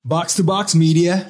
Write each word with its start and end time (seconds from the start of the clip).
Box 0.00 0.40
to 0.40 0.44
Box 0.48 0.72
Media. 0.72 1.28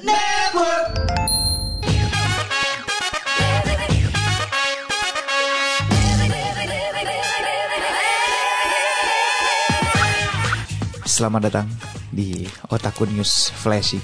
Selamat 11.03 11.51
datang 11.51 11.67
di 12.15 12.47
Otaku 12.71 13.11
News 13.11 13.51
Flashy 13.51 13.99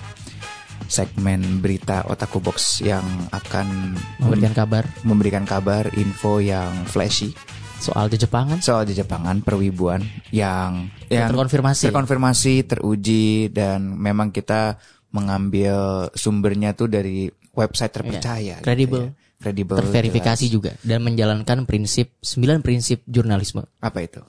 Segmen 0.92 1.64
berita 1.64 2.04
Otaku 2.04 2.44
Box 2.44 2.84
yang 2.84 3.08
akan 3.32 3.96
memberikan 4.20 4.52
kabar. 4.52 4.84
memberikan 5.08 5.44
kabar 5.48 5.88
info 5.96 6.44
yang 6.44 6.84
flashy 6.84 7.32
soal 7.78 8.10
Jepangan 8.10 8.60
soal 8.60 8.84
Jepangan 8.90 9.42
perwibuan 9.46 10.02
yang 10.34 10.90
yang 11.08 11.30
terkonfirmasi. 11.32 11.90
terkonfirmasi 11.90 12.54
teruji 12.66 13.54
dan 13.54 13.96
memang 13.96 14.34
kita 14.34 14.82
mengambil 15.14 16.10
sumbernya 16.14 16.76
tuh 16.76 16.92
dari 16.92 17.32
website 17.56 17.94
terpercaya 17.94 18.60
gitu 18.60 18.66
kredibel. 18.68 19.02
ya. 19.02 19.12
kredibel 19.42 19.76
terverifikasi 19.82 20.46
jelas. 20.46 20.54
juga 20.54 20.72
dan 20.84 21.00
menjalankan 21.02 21.66
prinsip 21.66 22.14
9 22.22 22.62
prinsip 22.62 23.02
jurnalisme. 23.08 23.66
apa 23.82 24.00
itu 24.04 24.22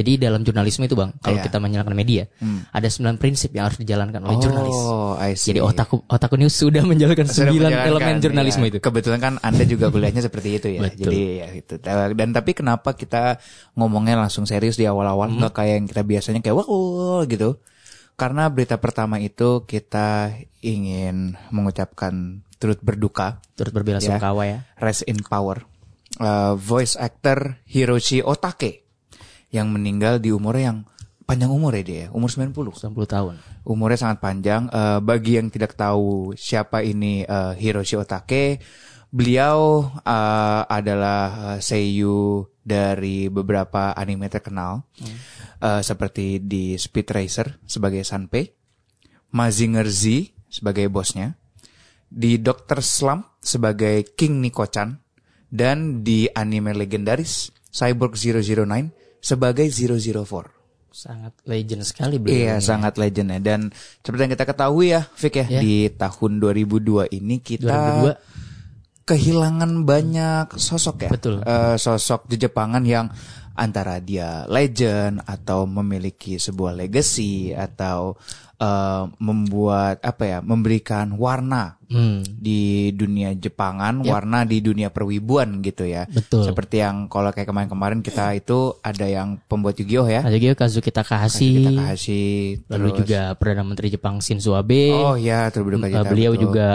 Jadi 0.00 0.16
dalam 0.16 0.40
jurnalisme 0.40 0.82
itu 0.82 0.94
Bang, 0.94 1.12
kalau 1.18 1.36
Iya. 1.36 1.44
kita 1.44 1.58
menjalankan 1.58 1.92
media, 1.92 2.24
ada 2.70 2.88
9 2.88 3.14
prinsip 3.14 3.52
yang 3.52 3.68
harus 3.68 3.76
dijalankan 3.76 4.20
oleh 4.22 4.36
jurnalis. 4.38 4.72
oh 4.74 5.12
see. 5.30 5.52
Jadi 5.52 5.60
otaku 5.60 6.00
otaku 6.06 6.34
news 6.34 6.52
sudah 6.52 6.80
menjalankan 6.82 7.24
9 7.24 7.36
Sudah 7.36 7.52
menjalankan, 7.52 7.86
elemen 7.86 8.16
jurnalisme 8.18 8.64
ya. 8.64 8.70
itu. 8.70 8.78
Kebetulan 8.78 9.18
kan 9.18 9.34
Anda 9.38 9.64
juga 9.64 9.86
kuliahnya 9.92 10.22
seperti 10.22 10.48
itu 10.54 10.68
ya. 10.70 10.80
Betul. 10.82 11.04
Jadi 11.06 11.20
ya 11.36 11.48
itu. 11.52 11.74
Dan 12.10 12.28
tapi 12.30 12.50
kenapa 12.52 12.92
kita 12.92 13.36
ngomongnya 13.74 14.16
langsung 14.16 14.44
serius 14.44 14.74
di 14.74 14.84
awal-awal 14.84 15.28
Hmm. 15.28 15.38
nggak 15.38 15.52
kayak 15.54 15.74
yang 15.74 15.86
kita 15.86 16.02
biasanya 16.02 16.40
kayak 16.40 16.56
wah 16.56 16.64
wah, 16.64 17.22
gitu. 17.24 17.60
Karena 18.14 18.48
berita 18.48 18.76
pertama 18.76 19.16
itu 19.16 19.64
kita 19.64 20.32
ingin 20.60 21.36
mengucapkan 21.48 22.40
turut 22.56 22.76
berduka 22.78 23.40
Turut 23.52 23.72
berbela 23.72 23.96
Ya. 23.96 24.16
sungkawa 24.16 24.42
ya. 24.44 24.58
Rest 24.76 25.04
in 25.04 25.20
Power. 25.20 25.64
Uh, 26.16 26.52
voice 26.52 26.94
actor 26.94 27.62
Hiroshi 27.64 28.20
Otake 28.20 28.84
yang 29.50 29.70
meninggal 29.70 30.22
di 30.22 30.30
umur 30.30 30.56
yang 30.58 30.86
panjang 31.26 31.50
umur 31.50 31.78
ya 31.78 31.84
dia, 31.86 32.04
umur 32.10 32.26
90. 32.26 32.90
90 32.90 33.06
tahun. 33.06 33.34
Umurnya 33.62 33.98
sangat 33.98 34.18
panjang. 34.18 34.66
Eh, 34.66 34.98
bagi 34.98 35.38
yang 35.38 35.46
tidak 35.50 35.78
tahu 35.78 36.34
siapa 36.34 36.82
ini 36.82 37.22
eh, 37.22 37.52
Hiroshi 37.54 37.94
Otake, 37.94 38.58
beliau 39.10 39.90
eh, 40.02 40.62
adalah 40.66 41.58
seiyu 41.62 42.46
dari 42.60 43.30
beberapa 43.30 43.94
anime 43.94 44.30
terkenal, 44.30 44.86
Eh, 45.60 45.84
seperti 45.84 46.40
di 46.40 46.72
Speed 46.80 47.12
Racer 47.12 47.60
sebagai 47.68 48.00
Sanpei, 48.00 48.48
Mazinger 49.36 49.84
Z 49.84 50.32
sebagai 50.48 50.88
bosnya, 50.88 51.36
di 52.08 52.40
Doctor 52.40 52.80
Slump 52.80 53.36
sebagai 53.44 54.08
King 54.16 54.40
Niko-chan, 54.40 54.96
dan 55.52 56.00
di 56.00 56.32
anime 56.32 56.72
legendaris 56.72 57.52
Cyborg 57.68 58.16
009 58.16 58.88
sebagai 59.20 59.68
004. 59.68 60.50
Sangat 60.90 61.32
legend 61.46 61.86
sekali 61.86 62.18
beliau. 62.18 62.34
Iya, 62.34 62.54
ini. 62.58 62.66
sangat 62.66 62.98
legend 62.98 63.28
ya. 63.30 63.38
Dan 63.38 63.60
seperti 64.02 64.20
yang 64.26 64.32
kita 64.34 64.46
ketahui 64.48 64.86
ya, 64.90 65.06
Vic 65.06 65.34
ya, 65.38 65.46
Ya. 65.46 65.60
di 65.62 65.74
tahun 65.94 66.42
2002 66.42 67.06
ini 67.14 67.38
kita 67.38 67.70
2002 67.70 68.18
kehilangan 69.06 69.70
banyak 69.86 70.46
sosok 70.54 71.06
ya. 71.06 71.10
Betul. 71.10 71.34
Eh, 71.42 71.76
sosok 71.78 72.26
di 72.30 72.36
Jepangan 72.38 72.82
yang 72.82 73.06
antara 73.60 74.00
dia 74.00 74.48
legend 74.48 75.20
atau 75.22 75.68
memiliki 75.68 76.40
sebuah 76.40 76.72
legacy 76.72 77.52
atau 77.52 78.16
eh, 78.56 79.04
membuat 79.16 80.00
apa 80.00 80.24
ya, 80.26 80.38
memberikan 80.40 81.16
warna 81.16 81.76
Hmm. 81.90 82.22
di 82.22 82.94
dunia 82.94 83.34
Jepangan, 83.34 84.06
warna 84.06 84.46
di 84.46 84.62
dunia 84.62 84.94
perwibuan 84.94 85.58
gitu 85.58 85.82
ya. 85.82 86.06
Betul. 86.06 86.46
Seperti 86.46 86.78
yang 86.78 87.10
kalau 87.10 87.34
kayak 87.34 87.50
kemarin-kemarin 87.50 87.98
kita 87.98 88.30
itu 88.38 88.78
ada 88.78 89.10
yang 89.10 89.42
pembuat 89.50 89.74
Yu-Gi-Oh 89.74 90.06
ya. 90.06 90.22
Ada 90.22 90.38
juga 90.38 90.54
Kazuki 90.54 90.94
Takahashi, 90.94 91.50
Kita 91.66 91.70
kasih 91.74 92.28
lalu 92.70 92.88
juga 92.94 93.34
Perdana 93.34 93.66
Menteri 93.66 93.90
Jepang 93.90 94.22
Shinzo 94.22 94.54
Abe. 94.54 94.94
Oh 94.94 95.18
ya, 95.18 95.50
berduka 95.50 95.90
Uh, 95.90 95.98
cita, 95.98 96.06
beliau 96.06 96.32
betul. 96.36 96.44
juga 96.46 96.68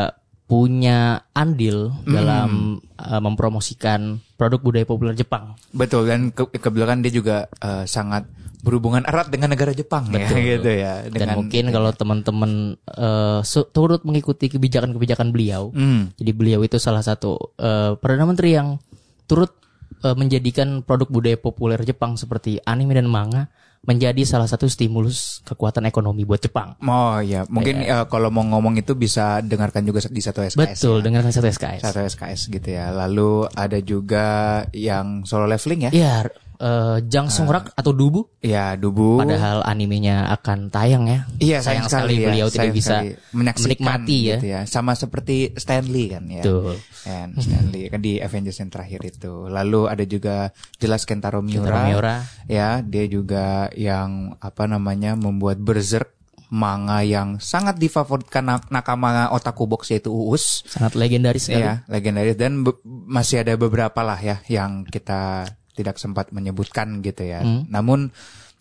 punya 0.45 1.25
andil 1.33 1.89
dalam 2.06 2.78
uh, 3.01 3.17
mempromosikan 3.17 4.22
produk 4.38 4.61
budaya 4.61 4.85
populer 4.85 5.17
Jepang. 5.17 5.57
betul 5.73 6.06
dan 6.06 6.29
ke 6.29 6.45
kebetulan 6.61 7.01
dia 7.01 7.09
juga 7.09 7.38
eh, 7.63 7.88
sangat 7.89 8.29
berhubungan 8.66 9.05
erat 9.05 9.29
dengan 9.29 9.53
negara 9.53 9.73
Jepang 9.78 10.09
ya 10.09 10.25
gitu 10.34 10.69
ya. 10.69 11.05
Dan 11.05 11.13
Dengan 11.13 11.35
mungkin 11.38 11.69
kalau 11.69 11.94
teman-teman 11.94 12.51
uh, 12.97 13.45
turut 13.69 14.01
mengikuti 14.01 14.50
kebijakan-kebijakan 14.50 15.29
beliau, 15.29 15.69
Hmm, 15.69 16.09
jadi 16.17 16.31
beliau 16.34 16.66
itu 16.66 16.81
salah 16.81 17.05
satu 17.05 17.53
uh, 17.61 17.94
perdana 18.01 18.25
menteri 18.25 18.57
yang 18.57 18.81
turut 19.29 19.53
uh, 20.01 20.17
menjadikan 20.17 20.81
produk 20.81 21.09
budaya 21.09 21.38
populer 21.38 21.78
Jepang 21.85 22.17
seperti 22.17 22.57
anime 22.66 22.97
dan 22.97 23.05
manga 23.05 23.53
menjadi 23.85 24.22
salah 24.25 24.50
satu 24.50 24.66
stimulus 24.66 25.46
kekuatan 25.46 25.85
ekonomi 25.85 26.25
buat 26.25 26.41
Jepang. 26.41 26.78
oh 26.81 27.18
ya, 27.22 27.46
mungkin 27.47 27.85
eh, 27.85 28.06
kalau 28.09 28.34
mau 28.34 28.41
ngomong 28.41 28.81
itu 28.81 28.97
bisa 28.97 29.40
dengarkan 29.46 29.85
juga 29.85 30.01
di 30.09 30.22
satu 30.22 30.41
SKS. 30.41 30.57
Betul, 30.57 30.97
ya. 31.00 31.03
dengarkan 31.06 31.31
satu 31.31 31.47
SKS. 31.47 31.81
Satu 31.85 32.00
SKS 32.01 32.41
gitu 32.50 32.69
ya. 32.73 32.90
Lalu 32.91 33.46
ada 33.53 33.79
juga 33.81 34.28
yang 34.73 35.23
solo 35.23 35.46
leveling 35.46 35.90
ya. 35.90 35.91
Iya, 35.94 36.13
uh, 36.59 36.97
Jang 37.05 37.27
Sung 37.31 37.47
Rak 37.47 37.73
atau 37.75 37.91
Dubu. 37.91 38.27
Ya, 38.39 38.75
Dubu. 38.75 39.19
Padahal 39.19 39.63
animenya 39.66 40.29
akan 40.35 40.69
tayang 40.69 41.05
ya. 41.07 41.19
Iya 41.39 41.57
sayang, 41.61 41.88
sayang, 41.88 42.07
sekali, 42.07 42.16
ya. 42.21 42.27
beliau 42.31 42.47
tidak 42.51 42.73
bisa 42.75 42.95
menikmati 43.35 44.17
ya. 44.31 44.35
gitu 44.38 44.47
ya. 44.49 44.61
Sama 44.67 44.93
seperti 44.95 45.55
Stanley 45.55 46.11
kan 46.11 46.23
ya. 46.27 46.43
Betul. 46.43 46.79
Kan 47.05 47.27
Stanley 47.38 47.88
kan 47.91 47.99
di 48.01 48.19
Avengers 48.19 48.57
yang 48.59 48.71
terakhir 48.71 49.01
itu. 49.05 49.47
Lalu 49.47 49.81
ada 49.88 50.03
juga 50.07 50.35
jelas 50.79 51.03
Kentaro 51.03 51.39
Miura. 51.39 51.63
Kentaro 51.63 51.79
Miura. 51.88 52.16
Ya, 52.45 52.79
dia 52.81 53.05
juga 53.07 53.69
yang 53.75 54.37
apa 54.39 54.66
namanya 54.66 55.13
membuat 55.17 55.57
Berserk 55.61 56.16
manga 56.53 57.01
yang 57.01 57.41
sangat 57.41 57.81
difavoritkan 57.81 58.45
nak- 58.45 58.69
nakama 58.69 59.33
otaku 59.33 59.66
box 59.66 59.89
yaitu 59.91 60.13
Uus. 60.13 60.63
Sangat 60.69 60.93
legendaris 60.93 61.49
sekali. 61.49 61.66
Ya, 61.66 61.81
legendaris 61.89 62.37
dan 62.37 62.61
masih 62.85 63.41
ada 63.41 63.57
beberapa 63.57 64.05
lah 64.05 64.19
ya 64.22 64.39
yang 64.45 64.85
kita 64.85 65.49
tidak 65.75 65.99
sempat 65.99 66.31
menyebutkan 66.31 67.03
gitu 67.03 67.27
ya. 67.27 67.43
Hmm. 67.43 67.67
Namun 67.67 68.09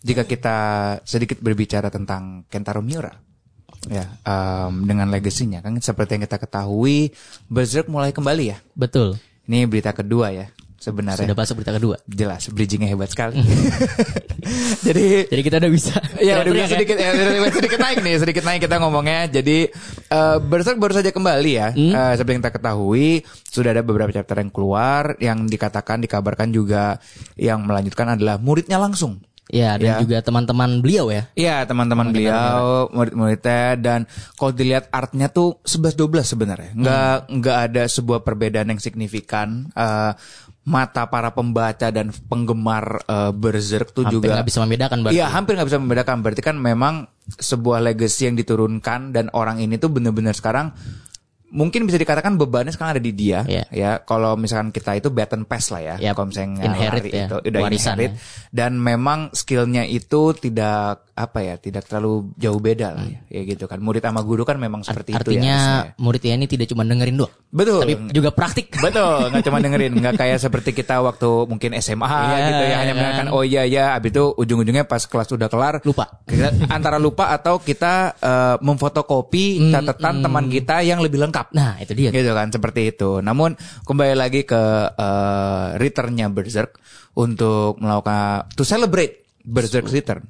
jika 0.05 0.27
kita 0.27 0.57
sedikit 1.07 1.41
berbicara 1.41 1.89
tentang 1.89 2.45
Kentaro 2.51 2.83
Miura 2.83 3.09
ya 3.85 4.05
em, 4.25 4.85
dengan 4.85 5.09
legasinya 5.13 5.61
kan 5.61 5.77
seperti 5.77 6.17
yang 6.17 6.23
kita 6.25 6.41
ketahui 6.41 7.09
Berserk 7.49 7.87
mulai 7.89 8.11
kembali 8.11 8.45
ya. 8.51 8.57
Betul. 8.77 9.17
Ini 9.47 9.65
berita 9.69 9.93
kedua 9.93 10.33
ya 10.35 10.45
sebenarnya. 10.85 11.25
Sudah 11.25 11.37
masuk 11.37 11.55
berita 11.57 11.73
kedua. 11.73 11.95
Jelas 12.05 12.45
bridgingnya 12.53 12.93
hebat 12.93 13.09
sekali. 13.09 13.41
Jadi 14.87 15.25
Jadi 15.25 15.41
kita 15.41 15.57
udah 15.57 15.71
bisa. 15.73 15.97
Ya 16.21 16.45
udah 16.45 16.53
bisa 16.53 16.67
sedikit 16.77 16.97
ya, 17.01 17.09
sedikit, 17.17 17.53
sedikit 17.57 17.79
naik 17.81 17.97
nih, 18.05 18.15
sedikit 18.21 18.43
naik 18.45 18.61
kita 18.69 18.77
ngomongnya. 18.77 19.25
Jadi 19.33 19.73
eh 20.13 20.37
Berserk 20.37 20.77
baru 20.77 20.93
saja 20.93 21.09
kembali 21.09 21.51
ya. 21.51 21.67
Eh, 21.73 22.13
seperti 22.13 22.37
yang 22.37 22.43
kita 22.45 22.53
ketahui 22.53 23.25
sudah 23.49 23.73
ada 23.73 23.81
beberapa 23.81 24.13
chapter 24.13 24.37
yang 24.37 24.51
keluar 24.53 25.17
yang 25.17 25.49
dikatakan 25.49 26.05
dikabarkan 26.05 26.53
juga 26.53 27.01
yang 27.39 27.65
melanjutkan 27.65 28.13
adalah 28.13 28.37
muridnya 28.37 28.77
langsung. 28.77 29.17
Ya, 29.45 29.77
dan 29.77 29.85
Ya. 29.85 29.97
juga 30.01 30.17
teman-teman 30.25 30.81
beliau 30.81 31.13
ya. 31.13 31.29
Iya 31.37 31.69
teman-teman 31.69 32.09
beliau 32.09 32.89
murid-muridnya 32.89 33.77
dan 33.77 34.09
kalau 34.33 34.49
dilihat 34.49 34.89
artnya 34.89 35.29
tuh 35.29 35.61
11-12 35.61 36.25
sebenarnya 36.25 36.71
nggak 36.73 37.17
nggak 37.29 37.57
ada 37.69 37.83
sebuah 37.85 38.25
perbedaan 38.25 38.73
yang 38.73 38.81
signifikan 38.81 39.69
Eh, 39.75 40.11
mata 40.65 41.05
para 41.05 41.29
pembaca 41.29 41.93
dan 41.93 42.09
penggemar 42.09 43.05
eh, 43.05 43.31
Berserk 43.37 43.93
tuh 43.93 44.09
Hampir 44.09 44.17
juga 44.17 44.41
nggak 44.41 44.47
bisa 44.49 44.59
membedakan 44.65 44.97
berarti. 45.05 45.17
Iya 45.21 45.25
hampir 45.29 45.53
nggak 45.53 45.69
bisa 45.69 45.79
membedakan. 45.79 46.15
Berarti 46.25 46.41
kan 46.41 46.55
memang 46.57 46.93
sebuah 47.29 47.85
legacy 47.85 48.25
yang 48.25 48.35
diturunkan 48.35 49.13
dan 49.13 49.29
orang 49.37 49.61
ini 49.61 49.77
tuh 49.77 49.93
bener-bener 49.93 50.33
sekarang 50.33 50.73
mungkin 51.55 51.87
bisa 51.87 51.95
dikatakan 51.95 52.35
bebannya 52.35 52.75
sekarang 52.75 52.99
ada 52.99 53.03
di 53.03 53.15
dia. 53.15 53.47
Iya. 53.47 53.63
Ya 53.71 53.91
kalau 54.03 54.35
misalkan 54.35 54.75
kita 54.75 54.99
itu 54.99 55.07
baton 55.07 55.47
pass 55.47 55.71
lah 55.71 55.95
ya. 55.95 55.95
Yap. 56.11 56.19
Kalau 56.19 56.27
misalnya 56.27 56.67
Inherit 56.67 57.03
ya, 57.07 57.25
itu 57.31 57.37
udah 57.39 57.59
warisan 57.63 57.95
inherit. 57.95 58.11
ya. 58.11 58.19
Dan 58.51 58.71
memang 58.83 59.31
skillnya 59.31 59.87
itu 59.87 60.35
tidak 60.35 61.07
apa 61.15 61.39
ya 61.39 61.55
tidak 61.55 61.87
terlalu 61.87 62.27
jauh 62.35 62.59
beda 62.59 62.91
lah 62.91 63.07
ya. 63.07 63.19
Ya 63.31 63.41
gitu 63.47 63.71
kan. 63.71 63.79
Murid 63.79 64.03
sama 64.03 64.19
guru 64.19 64.43
kan 64.43 64.59
memang 64.59 64.83
seperti 64.83 65.15
itu 65.15 65.15
ya. 65.15 65.23
Hmm. 65.23 65.23
Artinya 65.23 65.55
harusnya. 65.55 65.95
muridnya 65.95 66.33
ini 66.35 66.47
tidak 66.51 66.67
cuma 66.67 66.83
dengerin 66.83 67.15
doang, 67.15 67.33
Betul. 67.55 67.79
tapi 67.87 67.93
juga 68.11 68.29
praktik. 68.35 68.67
Betul, 68.85 69.31
nggak 69.31 69.43
cuma 69.47 69.57
dengerin, 69.63 69.91
nggak 69.95 70.15
kayak 70.19 70.37
seperti 70.43 70.75
kita 70.75 70.99
waktu 70.99 71.29
mungkin 71.47 71.71
SMA 71.79 72.03
Iya, 72.03 72.37
gitu 72.51 72.63
ya, 72.67 72.75
hanya 72.75 72.91
kan. 72.91 72.95
mendengarkan 72.99 73.27
oh 73.31 73.43
iya 73.47 73.63
ya, 73.63 73.95
abis 73.95 74.11
itu 74.11 74.23
ujung-ujungnya 74.35 74.83
pas 74.83 74.99
kelas 75.07 75.31
udah 75.31 75.47
kelar 75.47 75.79
Lupa. 75.87 76.19
kita 76.27 76.51
antara 76.75 76.99
lupa 76.99 77.31
atau 77.31 77.63
kita 77.63 78.19
eh, 78.19 78.55
memfotokopi 78.59 79.71
catatan 79.71 80.19
teman 80.19 80.51
kita 80.51 80.83
yang 80.83 80.99
lebih 80.99 81.23
lengkap. 81.23 81.55
Nah, 81.55 81.79
itu 81.79 81.95
dia. 81.95 82.11
Gitu 82.11 82.31
kan 82.35 82.51
seperti 82.51 82.91
itu. 82.91 83.23
Namun 83.23 83.55
kembali 83.87 84.19
lagi 84.19 84.43
ke 84.43 84.63
eh, 84.91 85.67
returnnya 85.79 86.27
Berserk 86.27 86.75
untuk 87.15 87.79
melakukan 87.79 88.51
to 88.59 88.67
celebrate 88.67 89.23
Berserk 89.45 89.87
return. 89.87 90.25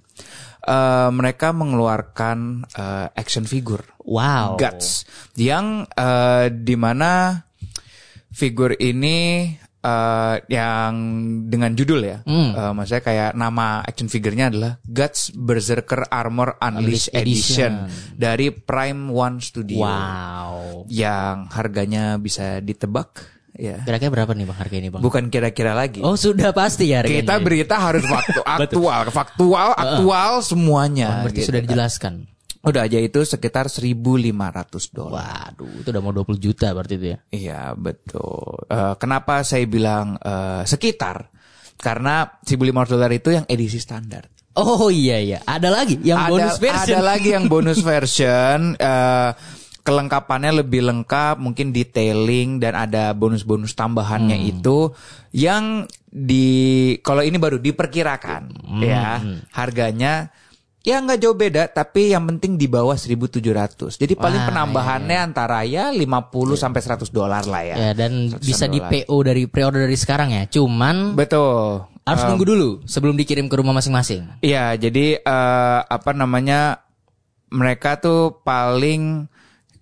Eh, 0.65 1.09
mereka 1.09 1.50
mengeluarkan 1.50 2.38
eh, 2.67 3.07
action 3.13 3.45
figure 3.45 3.85
Wow. 4.01 4.57
Guts 4.57 5.06
yang 5.33 5.85
eh, 5.88 6.50
di 6.51 6.73
mana 6.73 7.41
figur 8.29 8.75
ini 8.75 9.50
eh, 9.79 10.35
yang 10.45 10.94
dengan 11.45 11.73
judul 11.73 12.01
ya, 12.01 12.17
Hmm. 12.21 12.51
eh, 12.51 12.71
maksudnya 12.71 13.01
kayak 13.01 13.31
nama 13.33 13.81
action 13.81 14.06
figurnya 14.06 14.50
adalah 14.50 14.77
Guts 14.81 15.29
Berserker 15.31 16.06
Armor 16.06 16.57
Unleashed 16.59 17.09
Edition, 17.12 17.85
Edition. 17.85 18.13
dari 18.13 18.50
Prime 18.50 19.09
One 19.09 19.38
Studio 19.39 19.81
Wow. 19.81 20.85
yang 20.85 21.50
harganya 21.50 22.17
bisa 22.17 22.59
ditebak 22.59 23.34
ya. 23.55 23.81
Kira-kira 23.83 24.11
berapa 24.11 24.31
nih 24.35 24.45
bang 24.45 24.57
harga 24.59 24.75
ini 24.77 24.89
bang? 24.91 25.01
Bukan 25.01 25.23
kira-kira 25.31 25.71
lagi. 25.73 25.99
Oh 26.03 26.15
sudah 26.15 26.51
pasti 26.51 26.91
ya 26.91 27.01
harganya. 27.03 27.23
Kita 27.23 27.35
berita 27.39 27.75
harus 27.79 28.03
waktu 28.05 28.39
aktual, 28.59 29.01
faktual, 29.09 29.69
aktual 29.75 30.43
semuanya. 30.43 31.23
Berarti 31.25 31.41
gitu. 31.43 31.49
sudah 31.51 31.61
dijelaskan. 31.63 32.13
Udah 32.65 32.89
aja 32.89 32.97
itu 32.97 33.21
sekitar 33.21 33.69
1.500 33.69 33.93
dolar. 34.89 35.53
Waduh, 35.53 35.85
itu 35.85 35.87
udah 35.93 36.01
mau 36.01 36.09
20 36.09 36.33
juta 36.41 36.73
berarti 36.73 36.97
itu 36.97 37.07
ya. 37.13 37.17
Iya 37.29 37.61
betul. 37.77 38.65
Eh, 38.65 38.93
kenapa 38.97 39.45
saya 39.45 39.69
bilang 39.69 40.17
eh, 40.17 40.65
sekitar? 40.65 41.29
Karena 41.77 42.25
1.500 42.41 42.89
dolar 42.89 43.11
itu 43.13 43.29
yang 43.37 43.45
edisi 43.45 43.77
standar. 43.77 44.25
Oh 44.55 44.87
iya 44.87 45.19
iya, 45.19 45.39
ada 45.43 45.67
lagi 45.67 45.99
yang 45.99 46.15
ada, 46.15 46.31
bonus 46.31 46.55
version. 46.63 46.95
ada 46.95 46.99
lagi 47.03 47.29
yang 47.35 47.45
bonus 47.51 47.79
version. 47.91 48.59
eh, 48.79 49.29
kelengkapannya 49.85 50.65
lebih 50.65 50.81
lengkap, 50.81 51.37
mungkin 51.37 51.69
detailing 51.69 52.57
dan 52.57 52.73
ada 52.73 53.13
bonus-bonus 53.13 53.71
tambahannya 53.71 54.33
Hmm. 54.35 54.49
itu 54.49 54.77
yang 55.29 55.85
di 56.07 56.47
kalau 56.99 57.21
ini 57.21 57.37
baru 57.37 57.61
diperkirakan 57.61 58.41
Hmm. 58.65 58.81
ya 58.81 59.21
harganya 59.51 60.33
ya 60.81 61.01
nggak 61.01 61.17
jauh 61.17 61.33
beda 61.33 61.67
tapi 61.67 62.13
yang 62.13 62.25
penting 62.25 62.55
di 62.55 62.65
bawah 62.65 62.93
1.700 62.93 63.41
jadi 63.93 64.13
paling 64.13 64.41
Wah, 64.41 64.47
penambahannya 64.47 65.17
antara 65.19 65.61
ya 65.61 65.89
50 65.89 66.53
sampai 66.55 66.79
100 66.79 67.09
dolar 67.09 67.41
lah 67.43 67.61
ya 67.61 67.75
Ya 67.75 67.91
dan 67.93 68.29
100 68.31 68.41
bisa 68.41 68.65
di. 68.65 68.79
PO 68.81 69.15
dari 69.21 69.45
pre-order 69.45 69.83
dari 69.83 69.97
sekarang 69.97 70.29
ya. 70.31 70.45
Cuman 70.47 71.13
betul 71.13 71.85
harus 72.01 72.21
nunggu 72.23 72.45
dulu 72.45 72.69
sebelum 72.85 73.13
dikirim 73.13 73.45
ke 73.45 73.57
rumah 73.57 73.73
masing-masing. 73.73 74.29
Iya, 74.39 74.77
jadi 74.77 75.17
eh, 75.17 75.79
apa 75.83 76.13
namanya 76.13 76.85
mereka 77.49 77.97
tuh 77.97 78.41
paling 78.41 79.25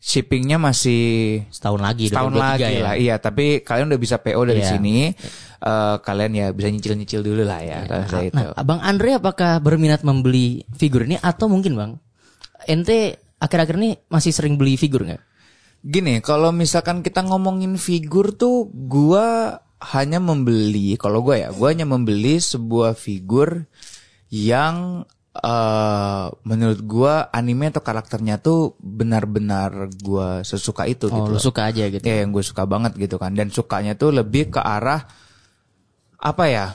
shippingnya 0.03 0.59
masih 0.59 1.03
Setahun 1.47 1.79
lagi 1.79 2.11
setahun 2.11 2.35
2023 2.35 2.44
lagi 2.44 2.63
ya. 2.67 2.83
lah. 2.83 2.94
Iya, 3.00 3.15
tapi 3.17 3.63
kalian 3.63 3.88
udah 3.88 4.01
bisa 4.01 4.19
PO 4.19 4.41
dari 4.44 4.59
Iya. 4.59 4.71
sini. 4.75 4.97
Eh, 5.63 5.95
kalian 6.03 6.31
ya 6.35 6.47
bisa 6.51 6.67
nyicil-nyicil 6.67 7.23
dulu 7.23 7.47
lah 7.47 7.63
ya. 7.63 7.88
kalau 7.88 8.05
saya 8.11 8.27
itu. 8.27 8.35
Nah, 8.35 8.51
Abang 8.51 8.83
Andre 8.83 9.15
apakah 9.15 9.63
berminat 9.63 10.03
membeli 10.03 10.67
figur 10.75 11.07
ini 11.07 11.15
atau 11.15 11.47
mungkin 11.47 11.79
Bang 11.79 11.91
ente 12.63 13.15
akhir-akhir 13.39 13.75
ini 13.75 13.91
masih 14.07 14.31
sering 14.31 14.59
beli 14.59 14.75
figur 14.75 15.03
nggak? 15.03 15.23
Gini, 15.83 16.19
kalau 16.19 16.51
misalkan 16.51 16.99
kita 16.99 17.23
ngomongin 17.23 17.75
figur 17.75 18.35
tuh, 18.35 18.71
gua 18.71 19.59
hanya 19.91 20.19
membeli. 20.19 20.95
Kalau 20.95 21.19
gua 21.19 21.35
ya, 21.35 21.49
gua 21.51 21.71
hanya 21.71 21.83
membeli 21.83 22.39
sebuah 22.39 22.95
figur 22.95 23.67
yang 24.27 25.03
eh 25.33 26.25
menurut 26.45 26.80
gua 26.85 27.25
anime 27.33 27.74
atau 27.74 27.81
karakternya 27.81 28.38
tuh 28.38 28.77
benar-benar 28.77 29.89
gua 30.06 30.45
sesuka 30.45 30.85
itu 30.85 31.09
Oh, 31.09 31.25
gitu. 31.25 31.30
loh. 31.33 31.41
suka 31.41 31.74
aja 31.74 31.89
gitu. 31.89 32.06
Ya 32.06 32.21
yang 32.21 32.30
gue 32.30 32.45
suka 32.45 32.69
banget 32.69 32.94
gitu 33.01 33.18
kan 33.18 33.33
dan 33.33 33.50
sukanya 33.50 33.97
tuh 33.97 34.13
lebih 34.13 34.53
ke 34.53 34.62
arah 34.62 35.09
apa 36.21 36.44
ya? 36.45 36.65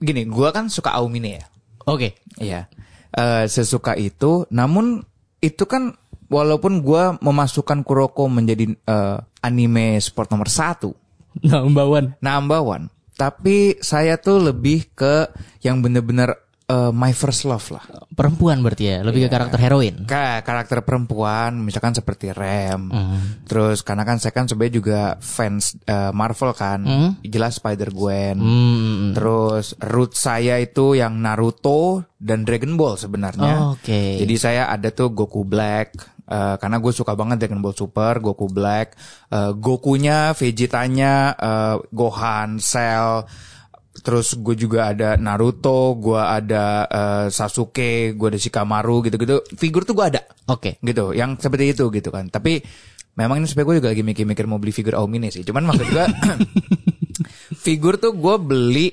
Gini, 0.00 0.24
gua 0.24 0.48
kan 0.50 0.72
suka 0.72 0.96
Aumine 0.96 1.40
ya. 1.40 1.44
Oke. 1.84 2.16
Iya. 2.40 2.68
Eh, 3.12 3.44
sesuka 3.46 3.92
itu, 3.96 4.44
namun 4.48 5.04
itu 5.40 5.64
kan 5.64 5.92
walaupun 6.26 6.80
gua 6.80 7.16
memasukkan 7.20 7.84
Kuroko 7.84 8.28
menjadi 8.28 8.72
eh, 8.72 9.16
anime 9.40 10.00
sport 10.00 10.32
nomor 10.32 10.48
satu, 10.48 10.90
number 12.20 12.60
one, 12.60 12.88
tapi 13.14 13.78
saya 13.78 14.18
tuh 14.18 14.40
lebih 14.42 14.90
ke 14.92 15.30
yang 15.62 15.80
bener-bener 15.80 16.34
eh, 16.66 16.92
my 16.92 17.14
first 17.14 17.46
love 17.46 17.64
lah. 17.70 17.82
Perempuan 18.12 18.62
berarti 18.62 18.84
ya, 18.90 18.98
lebih 19.06 19.26
ke 19.26 19.30
karakter 19.30 19.58
heroin. 19.62 20.02
Kayak 20.06 20.42
karakter 20.42 20.78
perempuan, 20.82 21.62
misalkan 21.62 21.94
seperti 21.94 22.34
Rem. 22.34 22.90
Hmm. 22.90 23.46
Terus 23.46 23.86
karena 23.86 24.02
kan 24.02 24.18
saya 24.18 24.34
kan 24.34 24.50
sebenarnya 24.50 24.74
juga 24.74 25.00
fans 25.22 25.78
eh, 25.86 26.10
Marvel 26.10 26.52
kan, 26.52 26.80
jelas 27.22 27.62
Spider 27.62 27.94
Gwen. 27.94 28.36
Hmm. 28.40 29.14
Terus 29.14 29.78
root 29.78 30.18
saya 30.18 30.58
itu 30.58 30.98
yang 30.98 31.18
Naruto 31.22 32.02
dan 32.18 32.42
Dragon 32.42 32.74
Ball 32.74 32.98
sebenarnya. 32.98 33.76
Oke. 33.76 34.18
Jadi 34.18 34.34
saya 34.34 34.66
ada 34.66 34.90
tuh 34.90 35.14
Goku 35.14 35.46
Black. 35.46 36.18
eh, 36.26 36.56
karena 36.58 36.76
gue 36.82 36.92
suka 36.92 37.14
banget 37.14 37.46
Dragon 37.46 37.62
Ball 37.62 37.76
Super, 37.78 38.18
Goku 38.18 38.50
Black, 38.50 38.98
eh, 39.30 39.52
Gokunya, 39.54 40.34
Vegetanya, 40.34 41.38
eh, 41.38 41.76
Gohan, 41.94 42.58
Cell, 42.58 43.22
terus 44.06 44.38
gue 44.38 44.54
juga 44.54 44.94
ada 44.94 45.18
Naruto, 45.18 45.98
gue 45.98 46.22
ada 46.22 46.86
eh, 46.86 47.26
Sasuke, 47.26 48.14
gue 48.14 48.26
ada 48.30 48.38
Shikamaru 48.38 49.10
gitu-gitu. 49.10 49.42
Figur 49.58 49.82
tuh 49.82 49.98
gue 49.98 50.06
ada, 50.14 50.22
Oke. 50.46 50.78
gitu, 50.78 51.10
yang 51.10 51.34
seperti 51.34 51.74
itu 51.74 51.90
gitu 51.90 52.14
kan. 52.14 52.30
Tapi 52.30 52.62
memang 53.18 53.42
ini 53.42 53.50
supaya 53.50 53.66
gue 53.66 53.82
juga 53.82 53.90
lagi 53.90 54.06
mikir-mikir 54.06 54.46
mau 54.46 54.62
beli 54.62 54.70
figur 54.70 54.94
Aomine 54.94 55.34
sih. 55.34 55.42
Cuman 55.42 55.66
maksud 55.66 55.90
gue 55.90 56.06
figur 57.66 57.98
tuh 57.98 58.14
gue 58.14 58.36
beli 58.38 58.86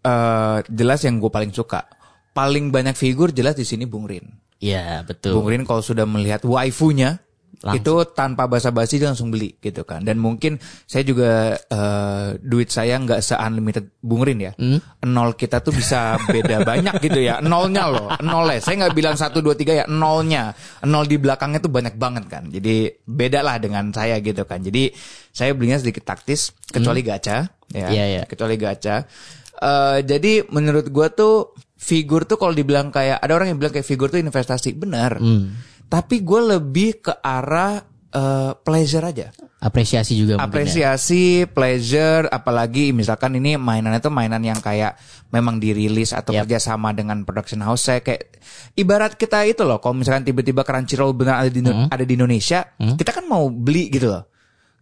eh, 0.00 0.58
jelas 0.64 1.04
yang 1.04 1.20
gue 1.20 1.28
paling 1.28 1.52
suka. 1.52 1.84
Paling 2.32 2.72
banyak 2.72 2.96
figur 2.96 3.36
jelas 3.36 3.60
di 3.60 3.68
sini 3.68 3.84
Bung 3.84 4.08
Rin. 4.08 4.24
Iya, 4.64 5.04
betul. 5.04 5.36
Bung 5.36 5.52
Rin 5.52 5.68
kalau 5.68 5.84
sudah 5.84 6.08
melihat 6.08 6.40
waifunya 6.48 7.20
Langsung. 7.64 7.80
itu 7.80 7.94
tanpa 8.12 8.44
basa-basi 8.44 9.00
langsung 9.00 9.32
beli 9.32 9.56
gitu 9.56 9.88
kan. 9.88 10.04
Dan 10.04 10.20
mungkin 10.20 10.60
saya 10.84 11.00
juga 11.00 11.56
eh, 11.56 12.36
duit 12.44 12.68
saya 12.68 13.00
nggak 13.00 13.24
se-unlimited 13.24 14.04
Bung 14.04 14.20
Rin 14.20 14.36
ya. 14.44 14.52
Hmm? 14.52 14.84
Nol 15.08 15.32
kita 15.32 15.64
tuh 15.64 15.72
bisa 15.72 16.20
beda 16.28 16.60
banyak 16.60 17.00
gitu 17.00 17.24
ya. 17.24 17.40
Nolnya 17.40 17.88
loh, 17.88 18.12
nolnya. 18.20 18.60
Saya 18.60 18.84
nggak 18.84 18.92
bilang 18.92 19.16
satu 19.16 19.40
dua 19.40 19.56
tiga 19.56 19.72
ya, 19.72 19.84
nolnya. 19.88 20.52
Nol 20.84 21.08
di 21.08 21.16
belakangnya 21.16 21.64
tuh 21.64 21.72
banyak 21.72 21.96
banget 21.96 22.28
kan. 22.28 22.52
Jadi 22.52 23.00
beda 23.08 23.40
lah 23.40 23.56
dengan 23.56 23.88
saya 23.96 24.20
gitu 24.20 24.44
kan. 24.44 24.60
Jadi 24.60 24.92
saya 25.32 25.56
belinya 25.56 25.80
sedikit 25.80 26.04
taktis, 26.04 26.52
kecuali 26.68 27.00
gacha 27.00 27.48
ya. 27.72 27.88
Iya, 27.88 28.04
iya. 28.04 28.22
Kecuali 28.28 28.60
gacha. 28.60 29.08
Eh, 29.56 29.98
jadi 30.04 30.44
menurut 30.52 30.92
gua 30.92 31.08
tuh 31.08 31.56
figur 31.80 32.24
tuh 32.24 32.40
kalau 32.40 32.56
dibilang 32.56 32.88
kayak 32.88 33.20
ada 33.20 33.32
orang 33.36 33.52
yang 33.52 33.58
bilang 33.60 33.72
kayak 33.72 33.84
figur 33.88 34.08
tuh 34.08 34.20
investasi 34.20 34.76
benar. 34.76 35.16
Hmm. 35.16 35.52
Tapi 35.94 36.26
gue 36.26 36.40
lebih 36.58 36.90
ke 37.00 37.12
arah 37.22 37.78
eh, 38.10 38.52
pleasure 38.58 39.06
aja. 39.06 39.30
Apresiasi 39.58 40.14
juga 40.14 40.36
ya. 40.36 40.44
Apresiasi, 40.44 41.48
pleasure, 41.48 42.28
apalagi 42.28 42.92
misalkan 42.92 43.34
ini 43.34 43.56
mainannya 43.56 43.98
tuh 43.98 44.12
mainan 44.12 44.38
yang 44.44 44.60
kayak 44.60 44.94
memang 45.32 45.56
dirilis 45.56 46.12
atau 46.12 46.30
Yap. 46.30 46.44
kerjasama 46.46 46.92
dengan 46.92 47.24
production 47.24 47.64
house. 47.64 47.88
Saya 47.88 48.04
kayak 48.04 48.38
ibarat 48.76 49.16
kita 49.16 49.42
itu 49.48 49.64
loh, 49.64 49.80
kalau 49.80 49.96
misalkan 49.96 50.22
tiba-tiba 50.22 50.62
Crunchyroll 50.62 51.16
benar 51.16 51.42
ada 51.42 51.50
di, 51.50 51.64
Hmm. 51.64 51.88
ada 51.88 52.04
di 52.04 52.12
Indonesia, 52.12 52.62
kita 52.76 53.10
kan 53.10 53.24
mau 53.24 53.48
beli 53.48 53.88
gitu 53.88 54.12
loh. 54.12 54.28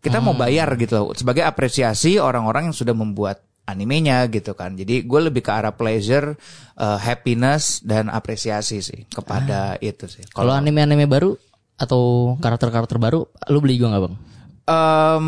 Kita 0.02 0.18
mau 0.18 0.34
Hmm. 0.34 0.42
bayar 0.42 0.68
gitu 0.74 0.92
loh 0.98 1.06
sebagai 1.14 1.46
apresiasi 1.46 2.18
orang-orang 2.18 2.68
yang 2.68 2.76
sudah 2.76 2.90
membuat 2.92 3.38
animenya 3.72 4.28
gitu 4.28 4.52
kan. 4.52 4.76
Jadi 4.76 5.08
gue 5.08 5.20
lebih 5.32 5.40
ke 5.40 5.50
arah 5.50 5.72
pleasure, 5.72 6.36
eh, 6.76 6.98
happiness 7.00 7.80
dan 7.80 8.12
apresiasi 8.12 8.84
sih 8.84 9.08
kepada 9.08 9.80
itu 9.80 10.04
sih. 10.06 10.28
Kalau 10.28 10.52
anime-anime 10.52 11.08
baru 11.08 11.32
atau 11.80 12.36
karakter-karakter 12.38 13.00
baru, 13.00 13.24
lu 13.50 13.58
beli 13.58 13.80
juga 13.80 13.96
nggak 13.96 14.04
bang? 14.04 14.14
Em, 14.62 15.26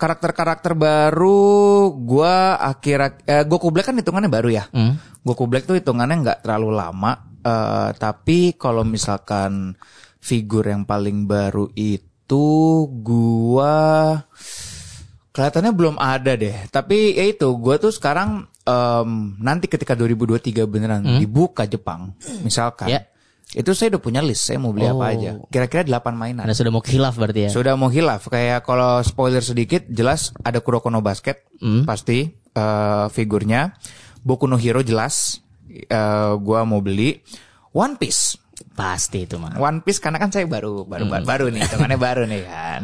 karakter-karakter 0.00 0.72
baru 0.72 1.92
gua 1.92 2.56
akhir 2.56 3.20
eh, 3.28 3.44
Goku 3.44 3.68
Black 3.68 3.92
kan 3.92 3.98
hitungannya 3.98 4.30
baru 4.32 4.48
ya. 4.48 4.64
Hmm. 4.72 4.96
Goku 5.20 5.44
Black 5.44 5.68
tuh 5.68 5.76
hitungannya 5.76 6.16
nggak 6.22 6.40
terlalu 6.46 6.70
lama. 6.72 7.12
eh, 7.44 7.90
tapi 8.00 8.56
kalau 8.56 8.88
misalkan 8.88 9.76
figur 10.16 10.64
yang 10.64 10.88
paling 10.88 11.28
baru 11.28 11.68
itu 11.76 12.48
gua 13.04 14.16
kelihatannya 15.34 15.72
belum 15.74 15.98
ada 15.98 16.32
deh. 16.32 16.70
Tapi 16.70 17.12
ya 17.12 17.26
itu 17.26 17.50
gua 17.58 17.76
tuh 17.76 17.90
sekarang 17.90 18.46
em, 18.62 19.10
nanti 19.36 19.66
ketika 19.66 19.92
2023 19.92 20.38
beneran 20.64 21.02
dibuka 21.18 21.66
Jepang, 21.66 22.14
misalkan. 22.40 22.88
Ya. 22.88 23.02
Itu 23.50 23.70
saya 23.70 23.94
udah 23.94 24.02
punya 24.02 24.18
list, 24.18 24.46
saya 24.46 24.56
mau 24.56 24.70
beli 24.70 24.86
apa 24.86 25.04
Oh. 25.04 25.12
aja. 25.12 25.30
Kira-kira 25.46 25.82
8 25.84 26.10
mainan. 26.12 26.42
Anda 26.42 26.56
sudah 26.56 26.70
mau 26.70 26.80
khilaf 26.80 27.14
berarti 27.14 27.46
ya? 27.46 27.50
Sudah 27.50 27.74
mau 27.74 27.86
hilaf 27.86 28.26
kayak 28.26 28.62
kalau 28.62 28.98
spoiler 29.00 29.42
sedikit 29.42 29.84
jelas 29.86 30.32
ada 30.40 30.58
Kuroko 30.58 30.88
no 30.88 30.98
Basket 31.00 31.44
Hmm. 31.58 31.82
pasti 31.84 32.24
eh, 32.30 33.06
figurnya 33.08 33.74
Boku 34.20 34.46
no 34.46 34.56
Hero 34.56 34.80
jelas 34.80 35.38
eh, 35.68 35.86
gua 36.36 36.62
mau 36.62 36.78
beli 36.78 37.20
One 37.70 37.94
Piece 37.94 38.38
Pasti 38.70 39.22
itu 39.22 39.38
mah. 39.38 39.54
One 39.54 39.82
Piece 39.82 39.98
karena 39.98 40.18
kan 40.18 40.30
saya 40.30 40.46
baru 40.46 40.82
baru 40.82 41.06
baru, 41.06 41.22
baru 41.22 41.44
nih 41.46 41.62
hitungannya 41.62 41.98
baru 42.00 42.22
nih 42.26 42.42
kan 42.42 42.82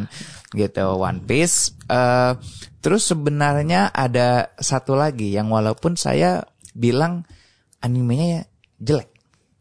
gitu 0.51 0.85
One 0.97 1.23
Piece 1.23 1.75
Eh, 1.91 2.33
terus 2.79 3.03
sebenarnya 3.03 3.91
ada 3.91 4.55
satu 4.55 4.95
lagi 4.95 5.35
yang 5.35 5.51
walaupun 5.51 5.99
saya 5.99 6.47
bilang 6.71 7.27
animenya 7.83 8.27
ya 8.31 8.43
jelek 8.79 9.11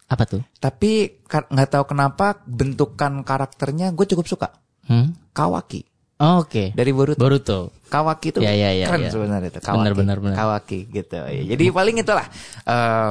Apa 0.09 0.29
tuh? 0.29 0.41
Tapi 0.57 1.25
nggak 1.25 1.69
tahu 1.69 1.85
kenapa 1.89 2.41
bentukan 2.45 3.25
karakternya 3.25 3.93
gue 3.93 4.05
cukup 4.09 4.25
suka. 4.25 4.49
Hmm? 4.85 5.13
Kawaki 5.33 5.85
Oke. 6.19 6.75
dari 6.75 6.91
Boruto. 6.93 7.17
Boruto. 7.17 7.59
Kawaki 7.89 8.35
itu 8.35 8.39
Ya, 8.43 8.51
ya, 8.53 8.69
ya, 8.75 8.91
keren 8.91 9.07
ya. 9.07 9.11
sebenarnya 9.13 9.49
itu 9.49 9.59
Kawaki. 9.63 9.77
Benar, 9.81 9.93
benar, 9.97 10.17
benar. 10.21 10.35
Kawaki 10.37 10.79
gitu. 10.91 11.15
Ya, 11.17 11.43
Jadi 11.55 11.63
paling 11.71 11.95
itulah 11.97 12.27
eh 12.69 13.09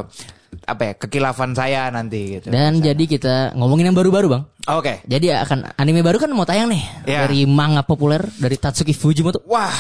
apa 0.69 0.83
ya 0.85 0.93
kekilafan 0.95 1.53
saya 1.53 1.89
nanti 1.89 2.37
gitu. 2.37 2.49
Dan 2.49 2.79
jadi 2.79 3.01
kita 3.01 3.57
ngomongin 3.57 3.89
yang 3.89 3.97
baru-baru 3.97 4.29
bang. 4.29 4.43
Oke. 4.69 5.01
Jadi 5.03 5.33
akan 5.33 5.73
anime 5.75 6.01
baru 6.01 6.17
kan 6.17 6.29
mau 6.29 6.45
tayang 6.45 6.69
nih 6.69 6.85
Ya. 7.05 7.25
dari 7.25 7.43
manga 7.45 7.81
populer 7.81 8.21
dari 8.37 8.55
Tatsuki 8.55 8.93
Fujimoto. 8.93 9.41
Wah, 9.45 9.73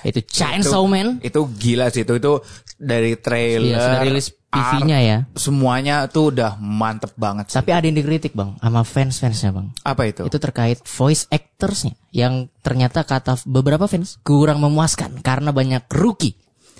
Itu 0.00 0.24
Chainsaw 0.24 0.80
Man. 0.82 1.20
itu 1.20 1.36
gila 1.52 1.92
sih 1.92 2.02
itu 2.02 2.16
itu 2.16 2.40
dari 2.74 3.14
trailer. 3.14 3.68
Iya, 3.68 3.78
sudah 3.78 4.00
rilis 4.00 4.26
PV-nya 4.50 4.98
ya. 4.98 5.18
Semuanya 5.36 6.08
tuh 6.08 6.32
udah 6.32 6.56
mantep 6.56 7.12
banget 7.14 7.52
sih. 7.52 7.54
Tapi 7.54 7.70
ada 7.70 7.84
yang 7.84 7.94
dikritik 7.94 8.32
bang 8.32 8.56
sama 8.56 8.80
fans-fansnya 8.80 9.52
bang. 9.52 9.68
Apa 9.84 10.08
itu? 10.08 10.24
Itu 10.24 10.40
terkait 10.40 10.80
voice 10.82 11.28
actorsnya 11.28 11.92
yang 12.10 12.48
ternyata 12.58 13.04
kata 13.04 13.44
beberapa 13.44 13.84
fans 13.84 14.16
kurang 14.20 14.58
memuaskan 14.58 15.20
karena 15.20 15.52
banyak 15.52 15.84
rookie 15.92 16.32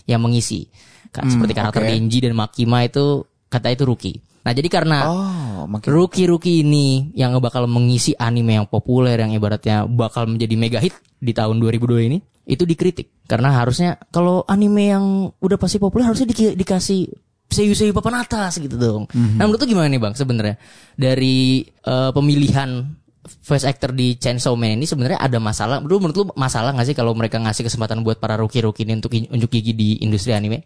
yang 0.09 0.25
mengisi. 0.25 0.73
Ka- 1.11 1.23
Seperti 1.23 1.53
karakter 1.53 1.83
Hmm. 1.85 1.91
Denji 1.93 2.19
dan 2.23 2.33
Makima 2.33 2.87
itu 2.87 3.29
kata 3.51 3.69
itu 3.69 3.83
rookie. 3.83 4.17
Nah 4.41 4.57
jadi 4.57 4.69
karena 4.71 4.99
Oh, 5.05 5.69
makin 5.69 5.93
rookie-rookie 5.93 6.65
ini 6.65 7.13
yang 7.13 7.37
bakal 7.37 7.69
mengisi 7.69 8.17
anime 8.17 8.57
yang 8.57 8.65
populer 8.65 9.19
yang 9.19 9.29
ibaratnya 9.31 9.85
bakal 9.85 10.25
menjadi 10.25 10.55
mega 10.57 10.81
hit 10.81 10.97
di 11.19 11.37
tahun 11.37 11.61
2002 11.61 12.09
ini 12.09 12.19
itu 12.47 12.65
dikritik 12.65 13.29
karena 13.29 13.53
harusnya 13.53 14.01
kalau 14.09 14.41
anime 14.49 14.89
yang 14.89 15.05
udah 15.37 15.61
pasti 15.61 15.77
populer 15.77 16.09
harusnya 16.09 16.25
di- 16.25 16.57
dikasih 16.57 17.05
seiyu-seiyu 17.47 17.93
papan 17.93 18.25
atas 18.25 18.57
gitu 18.57 18.75
dong. 18.75 19.05
Nah 19.13 19.45
menurut 19.45 19.61
lu 19.61 19.69
gimana 19.69 19.91
nih 19.91 20.01
bang 20.01 20.15
sebenarnya 20.15 20.57
dari 20.97 21.61
eh, 21.67 22.11
pemilihan 22.11 22.97
voice 23.45 23.69
actor 23.69 23.93
di 23.93 24.17
Chainsaw 24.17 24.57
Man 24.57 24.81
ini 24.81 24.89
sebenarnya 24.89 25.21
ada 25.21 25.37
masalah. 25.37 25.85
Menurut 25.85 26.01
menurut 26.01 26.17
lu 26.17 26.27
masalah 26.33 26.73
nggak 26.73 26.89
sih 26.89 26.97
kalau 26.97 27.13
mereka 27.13 27.37
ngasih 27.37 27.69
kesempatan 27.69 28.01
buat 28.01 28.17
para 28.17 28.41
rookie-rookie 28.41 28.89
ini 28.89 28.97
untuk 28.97 29.13
unjuk 29.13 29.51
gigi 29.51 29.77
di 29.77 29.89
industri 30.01 30.33
anime? 30.33 30.65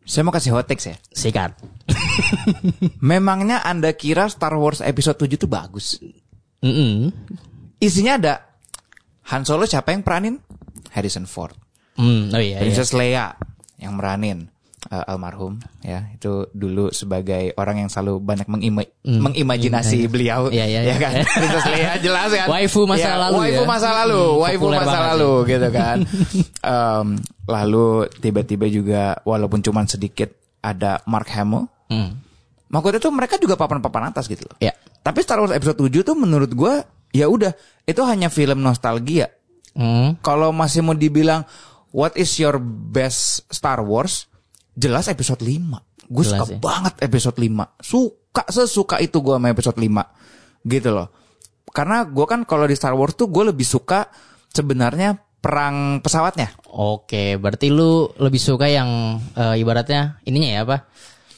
saya 0.00 0.26
mau 0.26 0.34
kasih 0.34 0.50
hot 0.50 0.66
takes 0.66 0.90
ya. 0.90 0.96
Sikat. 1.12 1.54
Memangnya 3.02 3.60
Anda 3.60 3.92
kira 3.92 4.26
Star 4.26 4.54
Wars 4.54 4.80
episode 4.80 5.16
7 5.18 5.36
itu 5.36 5.46
bagus? 5.46 5.98
Mm-mm. 6.60 7.10
Isinya 7.78 8.16
ada 8.16 8.34
Han 9.28 9.42
Solo 9.42 9.64
siapa 9.64 9.90
yang 9.90 10.02
peranin? 10.02 10.36
Harrison 10.90 11.24
Ford. 11.24 11.54
Hmm, 11.94 12.28
oh 12.28 12.36
iya, 12.36 12.56
iya. 12.56 12.60
Princess 12.60 12.90
Leia 12.90 13.36
yang 13.76 13.94
meranin 13.94 14.48
eh, 14.86 15.04
almarhum 15.06 15.56
ya 15.80 16.08
itu 16.10 16.48
dulu 16.50 16.88
sebagai 16.90 17.52
orang 17.54 17.80
yang 17.80 17.88
selalu 17.88 18.16
banyak 18.18 18.44
mengima- 18.46 18.88
mengimajinasi 19.02 20.04
beliau 20.06 20.48
Hmm. 20.48 20.56
Iya, 20.56 20.64
iya, 20.66 20.80
ya 20.82 20.86
iya. 20.86 20.96
kan 20.96 21.12
Princess 21.36 21.66
Leia 21.66 21.92
jelas 21.98 22.28
kan 22.30 22.46
Waifu 22.46 22.84
masa 22.84 23.06
Ya, 23.06 23.16
lalu 23.18 23.36
waifu 23.38 23.62
ya. 23.62 23.68
masa 23.68 23.88
lalu 23.94 24.22
Hmm, 24.26 24.42
waifu 24.42 24.66
masa 24.66 24.98
lalu 25.06 25.32
gitu 25.46 25.68
kan 25.78 25.96
Em, 26.60 27.06
lalu 27.46 27.86
tiba-tiba 28.14 28.66
juga 28.66 29.02
walaupun 29.22 29.60
cuman 29.60 29.84
sedikit 29.84 30.28
ada 30.60 31.00
Mark 31.04 31.28
Hamill 31.30 31.68
Hmm. 31.90 32.22
maksudnya 32.66 33.02
tuh 33.02 33.10
mereka 33.10 33.34
juga 33.36 33.58
papan-papan 33.58 34.08
atas 34.08 34.24
gitu 34.24 34.46
loh 34.46 34.56
Ya. 34.58 34.70
tapi 35.02 35.20
Star 35.20 35.42
Wars 35.42 35.50
episode 35.50 35.76
7 35.76 36.06
tuh 36.06 36.14
menurut 36.14 36.50
gua 36.50 36.80
ya 37.10 37.26
udah 37.26 37.50
itu 37.82 37.98
hanya 38.06 38.30
film 38.30 38.62
nostalgia 38.62 39.28
Hmm. 39.70 40.18
kalau 40.18 40.50
masih 40.50 40.80
mau 40.80 40.94
dibilang 40.94 41.42
what 41.90 42.14
is 42.14 42.38
your 42.38 42.58
best 42.62 43.46
Star 43.46 43.78
Wars? 43.80 44.26
Jelas 44.72 45.06
episode 45.06 45.38
5. 45.38 45.78
Gue 46.06 46.22
suka 46.22 46.46
ya. 46.46 46.58
banget 46.58 46.94
episode 47.02 47.34
5. 47.34 47.78
Suka 47.78 48.42
sesuka 48.46 48.98
itu 48.98 49.18
gue 49.18 49.30
sama 49.30 49.46
episode 49.46 49.74
5. 49.74 50.10
Gitu 50.62 50.90
loh. 50.90 51.10
Karena 51.70 52.02
gue 52.02 52.26
kan 52.26 52.42
kalau 52.42 52.66
di 52.66 52.74
Star 52.74 52.94
Wars 52.94 53.14
tuh 53.14 53.30
gue 53.30 53.46
lebih 53.46 53.62
suka 53.62 54.10
sebenarnya 54.50 55.18
perang 55.38 55.98
pesawatnya. 55.98 56.50
Oke, 56.70 57.38
berarti 57.38 57.70
lu 57.70 58.10
lebih 58.18 58.38
suka 58.38 58.66
yang 58.66 58.90
eh, 59.34 59.54
ibaratnya 59.58 60.18
ininya 60.26 60.50
ya 60.50 60.60
apa? 60.66 60.76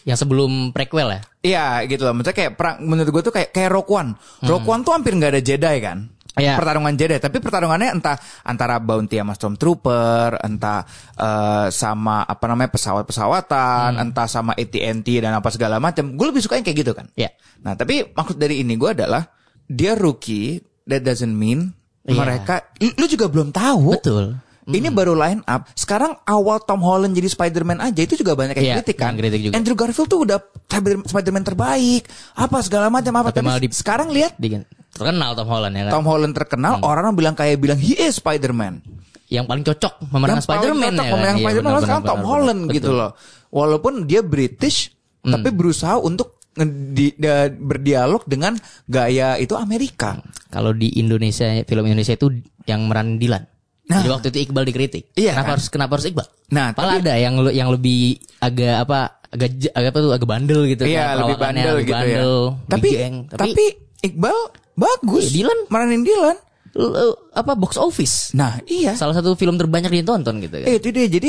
Yang 0.03 0.27
sebelum 0.27 0.75
prequel 0.75 1.09
ya? 1.09 1.21
Iya 1.43 1.67
gitu 1.87 2.07
loh. 2.07 2.15
Maksudnya 2.15 2.37
kayak 2.37 2.53
perang 2.59 2.77
menurut 2.83 3.11
gue 3.11 3.23
tuh 3.31 3.35
kayak 3.35 3.51
kayak 3.55 3.71
Rogue 3.71 3.93
One. 3.93 4.11
Rogue 4.43 4.67
One 4.67 4.83
tuh 4.83 4.93
hampir 4.95 5.15
nggak 5.15 5.33
ada 5.39 5.43
Jedi 5.43 5.77
kan. 5.79 5.99
Iya. 6.33 6.57
Pertarungan 6.57 6.97
Jedi, 6.97 7.21
tapi 7.21 7.45
pertarungannya 7.45 7.93
entah 7.93 8.17
antara 8.49 8.81
bounty 8.81 9.21
sama 9.21 9.37
stormtrooper, 9.37 10.41
entah 10.41 10.81
eh, 11.13 11.69
sama 11.69 12.25
apa 12.25 12.45
namanya 12.49 12.73
pesawat-pesawatan, 12.73 14.01
entah 14.01 14.25
sama 14.25 14.57
AT&T 14.57 15.09
dan 15.21 15.37
apa 15.37 15.53
segala 15.53 15.77
macam. 15.77 16.17
Gue 16.17 16.33
lebih 16.33 16.41
suka 16.41 16.57
yang 16.57 16.65
kayak 16.65 16.79
gitu 16.89 16.93
kan. 16.97 17.13
Iya. 17.13 17.37
Nah, 17.61 17.77
tapi 17.77 18.09
maksud 18.17 18.41
dari 18.41 18.65
ini 18.65 18.81
gue 18.81 18.97
adalah 18.97 19.29
dia 19.69 19.93
rookie, 19.93 20.57
that 20.89 21.05
doesn't 21.05 21.37
mean 21.37 21.77
Iya. 22.03 22.19
mereka 22.19 22.55
lu 22.99 23.07
juga 23.07 23.31
belum 23.31 23.55
tahu. 23.55 23.95
Betul. 23.95 24.35
Ini 24.63 24.89
baru 24.89 25.13
line 25.13 25.43
up. 25.43 25.67
Sekarang 25.73 26.23
awal 26.23 26.63
Tom 26.63 26.79
Holland 26.81 27.13
jadi 27.13 27.27
Spider-Man 27.27 27.83
aja 27.83 27.99
itu 27.99 28.15
juga 28.15 28.33
banyak 28.33 28.55
yang 28.55 28.65
Iya, 28.65 28.75
kritik 28.79 28.97
kan. 28.97 29.19
kritik 29.19 29.41
juga. 29.43 29.55
Andrew 29.59 29.75
Garfield 29.75 30.07
tuh 30.07 30.21
udah 30.23 30.39
Spider- 30.65 31.03
Spider-Man 31.03 31.43
terbaik. 31.43 32.07
Apa 32.33 32.63
segala 32.63 32.87
macam 32.87 33.11
apa. 33.19 33.31
Tapi 33.31 33.43
Tapi, 33.43 33.67
di- 33.67 33.75
sekarang 33.75 34.09
lihat 34.09 34.39
Di- 34.39 34.63
terkenal 34.89 35.35
Tom 35.35 35.49
Holland 35.49 35.75
ya 35.75 35.83
kan? 35.87 35.93
Tom 35.93 36.07
Holland 36.07 36.31
terkenal, 36.33 36.73
Hmm. 36.79 36.87
orang 36.87 37.11
bilang 37.13 37.35
kayak 37.35 37.59
bilang 37.59 37.75
he 37.77 37.99
is 37.99 38.17
Spider-Man. 38.17 38.87
Yang 39.27 39.45
paling 39.47 39.65
cocok 39.65 39.93
memerankan 40.05 40.13
Yang 40.13 40.23
paling 40.23 40.43
Spider-Man 40.45 40.79
cocok 40.85 40.93
ya 40.93 41.03
kan? 41.03 41.11
pemeran 41.11 41.35
Iya, 41.35 41.43
Spider-Man 41.43 41.65
benar, 41.67 41.83
sekarang 41.83 42.03
benar, 42.03 42.11
Tom 42.11 42.19
benar, 42.19 42.31
Holland 42.31 42.61
gitu 42.69 42.87
Betul. 42.87 43.01
loh. 43.01 43.11
Walaupun 43.51 43.93
dia 44.05 44.21
British, 44.23 44.79
tapi 45.21 45.49
berusaha 45.51 45.97
untuk 45.97 46.29
ngedi- 46.53 47.17
da- 47.17 47.49
berdialog 47.51 48.23
dengan 48.25 48.53
gaya 48.85 49.35
itu 49.37 49.57
Amerika. 49.57 50.21
Kalau 50.49 50.71
di 50.71 50.93
Indonesia, 50.95 51.49
film 51.65 51.83
Indonesia 51.83 52.13
itu 52.13 52.29
yang 52.63 52.87
meran 52.87 53.17
Dilan. 53.17 53.43
Jadi 53.83 54.09
waktu 54.09 54.27
itu 54.31 54.39
Iqbal 54.47 54.65
dikritik. 54.65 55.05
Iya, 55.13 55.35
Kenapa 55.35 55.43
kan? 55.45 55.53
harus 55.59 55.67
kenapa 55.69 55.93
harus 55.99 56.07
Iqbal? 56.07 56.27
Nah, 56.51 56.67
Malah 56.73 56.97
ada 56.99 57.15
yang 57.17 57.35
yang 57.51 57.69
lebih 57.69 58.17
agak 58.39 58.75
apa 58.81 58.99
agak 59.29 59.49
agak 59.71 59.89
apa 59.91 59.99
tuh 59.99 60.13
agak 60.13 60.29
bandel 60.29 60.61
gitu 60.67 60.83
Iya, 60.85 61.03
kan, 61.03 61.17
lebih 61.25 61.37
bandel 61.37 61.73
lebih 61.73 61.85
gitu 61.85 61.95
bandel, 61.95 62.33
ya. 62.39 62.69
Tapi, 62.69 62.89
geng. 62.91 63.17
tapi 63.29 63.65
Iqbal 64.03 64.39
bagus. 64.73 65.25
Iya, 65.25 65.33
Dylan. 65.35 65.59
meranin 65.69 66.03
Dylan. 66.03 66.37
l- 66.73 66.97
apa 67.31 67.53
box 67.53 67.77
office. 67.77 68.33
Nah, 68.33 68.57
iya. 68.65 68.95
Salah 68.95 69.13
satu 69.13 69.35
film 69.35 69.57
terbanyak 69.57 69.93
ditonton 69.93 70.41
gitu 70.41 70.57
kan. 70.57 70.67
Eh, 70.67 70.77
itu 70.77 70.89
dia. 70.89 71.05
Jadi 71.07 71.29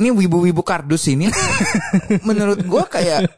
ini 0.00 0.08
wibu-wibu 0.10 0.62
kardus 0.62 1.04
ini 1.06 1.28
menurut 2.28 2.64
gua 2.64 2.86
kayak 2.86 3.28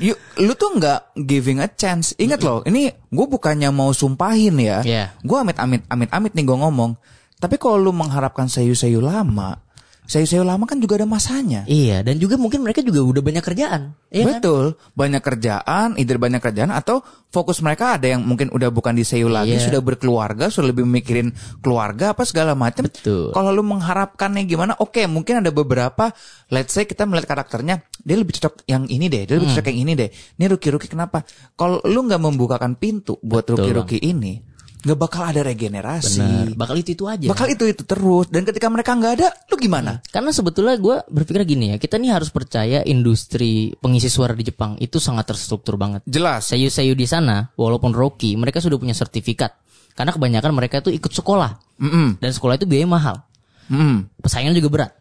Yuk, 0.00 0.18
lu 0.40 0.52
tuh 0.54 0.74
nggak 0.74 1.14
giving 1.20 1.58
a 1.58 1.68
chance. 1.68 2.10
Ingat 2.16 2.40
loh, 2.40 2.64
ini 2.64 2.90
gue 2.90 3.26
bukannya 3.28 3.70
mau 3.70 3.92
sumpahin 3.92 4.58
ya. 4.58 4.82
Iya. 4.82 5.14
Gue 5.20 5.38
amit-amit, 5.38 5.86
amit-amit 5.86 6.34
nih 6.34 6.42
gue 6.42 6.58
ngomong. 6.58 6.98
Tapi 7.40 7.56
kalau 7.56 7.80
lu 7.80 7.90
mengharapkan 7.90 8.46
sayu-sayu 8.46 9.00
lama, 9.00 9.56
sayu-sayu 10.04 10.42
lama 10.42 10.66
kan 10.66 10.76
juga 10.76 10.98
ada 11.00 11.06
masanya. 11.06 11.62
Iya, 11.64 12.02
dan 12.02 12.18
juga 12.18 12.34
mungkin 12.34 12.60
mereka 12.60 12.82
juga 12.82 13.00
udah 13.00 13.22
banyak 13.22 13.40
kerjaan. 13.40 13.94
Iya 14.10 14.24
kan? 14.26 14.30
Betul, 14.42 14.64
banyak 14.92 15.22
kerjaan, 15.22 15.88
either 15.96 16.18
banyak 16.18 16.42
kerjaan 16.42 16.68
atau 16.68 16.98
fokus 17.30 17.62
mereka 17.62 17.94
ada 17.94 18.10
yang 18.10 18.26
mungkin 18.26 18.50
udah 18.50 18.68
bukan 18.68 18.92
di 18.92 19.06
SEO 19.06 19.30
lagi, 19.30 19.54
Iya. 19.54 19.70
sudah 19.70 19.80
berkeluarga, 19.80 20.50
sudah 20.50 20.74
lebih 20.74 20.82
mikirin 20.82 21.30
keluarga 21.62 22.10
apa 22.10 22.26
segala 22.26 22.58
macam. 22.58 22.90
Betul. 22.90 23.30
Kalau 23.30 23.54
lu 23.54 23.62
mengharapkannya 23.62 24.42
gimana? 24.44 24.74
Oke, 24.82 25.06
mungkin 25.06 25.40
ada 25.40 25.48
beberapa, 25.48 26.10
let's 26.50 26.74
say 26.74 26.84
kita 26.84 27.06
melihat 27.06 27.30
karakternya, 27.30 27.80
dia 28.02 28.16
lebih 28.18 28.34
cocok 28.34 28.66
yang 28.66 28.84
ini 28.84 29.06
deh, 29.06 29.24
dia 29.24 29.38
Hmm. 29.38 29.46
lebih 29.46 29.54
cocok 29.54 29.66
yang 29.70 29.80
ini 29.80 29.92
deh. 29.94 30.10
Ini 30.10 30.44
rookie-rookie 30.50 30.90
kenapa? 30.90 31.22
Kalau 31.54 31.78
lu 31.86 32.02
nggak 32.02 32.18
membukakan 32.18 32.74
pintu 32.74 33.14
buat 33.22 33.46
rookie-rookie 33.46 34.02
ini, 34.02 34.42
nggak 34.80 34.98
bakal 34.98 35.22
ada 35.24 35.44
regenerasi. 35.44 36.20
Benar. 36.20 36.56
Bakal 36.56 36.76
itu 36.80 36.90
itu 36.96 37.04
aja. 37.04 37.26
Bakal 37.28 37.46
itu 37.52 37.64
itu 37.68 37.82
terus. 37.84 38.26
Dan 38.32 38.48
ketika 38.48 38.66
mereka 38.72 38.96
nggak 38.96 39.12
ada, 39.20 39.28
lu 39.52 39.56
gimana? 39.60 40.00
Karena 40.08 40.32
sebetulnya 40.32 40.76
gue 40.80 41.04
berpikir 41.08 41.44
gini 41.44 41.72
ya, 41.72 41.76
kita 41.76 42.00
nih 42.00 42.16
harus 42.16 42.32
percaya 42.32 42.80
industri 42.88 43.76
pengisi 43.76 44.08
suara 44.08 44.32
di 44.32 44.44
Jepang 44.48 44.80
itu 44.80 44.96
sangat 44.96 45.28
terstruktur 45.32 45.76
banget. 45.76 46.00
Jelas. 46.08 46.48
Sayu-sayu 46.48 46.96
di 46.96 47.04
sana, 47.04 47.52
walaupun 47.54 47.92
Rocky, 47.92 48.36
mereka 48.40 48.64
sudah 48.64 48.80
punya 48.80 48.96
sertifikat. 48.96 49.52
Karena 49.92 50.16
kebanyakan 50.16 50.52
mereka 50.56 50.80
itu 50.80 50.96
ikut 50.96 51.12
sekolah. 51.12 51.60
Mm-mm. 51.82 52.16
Dan 52.22 52.30
sekolah 52.32 52.56
itu 52.56 52.64
biaya 52.64 52.88
mahal. 52.88 53.20
Mm-mm. 53.68 54.08
Persaingan 54.22 54.56
juga 54.56 54.68
berat. 54.72 54.92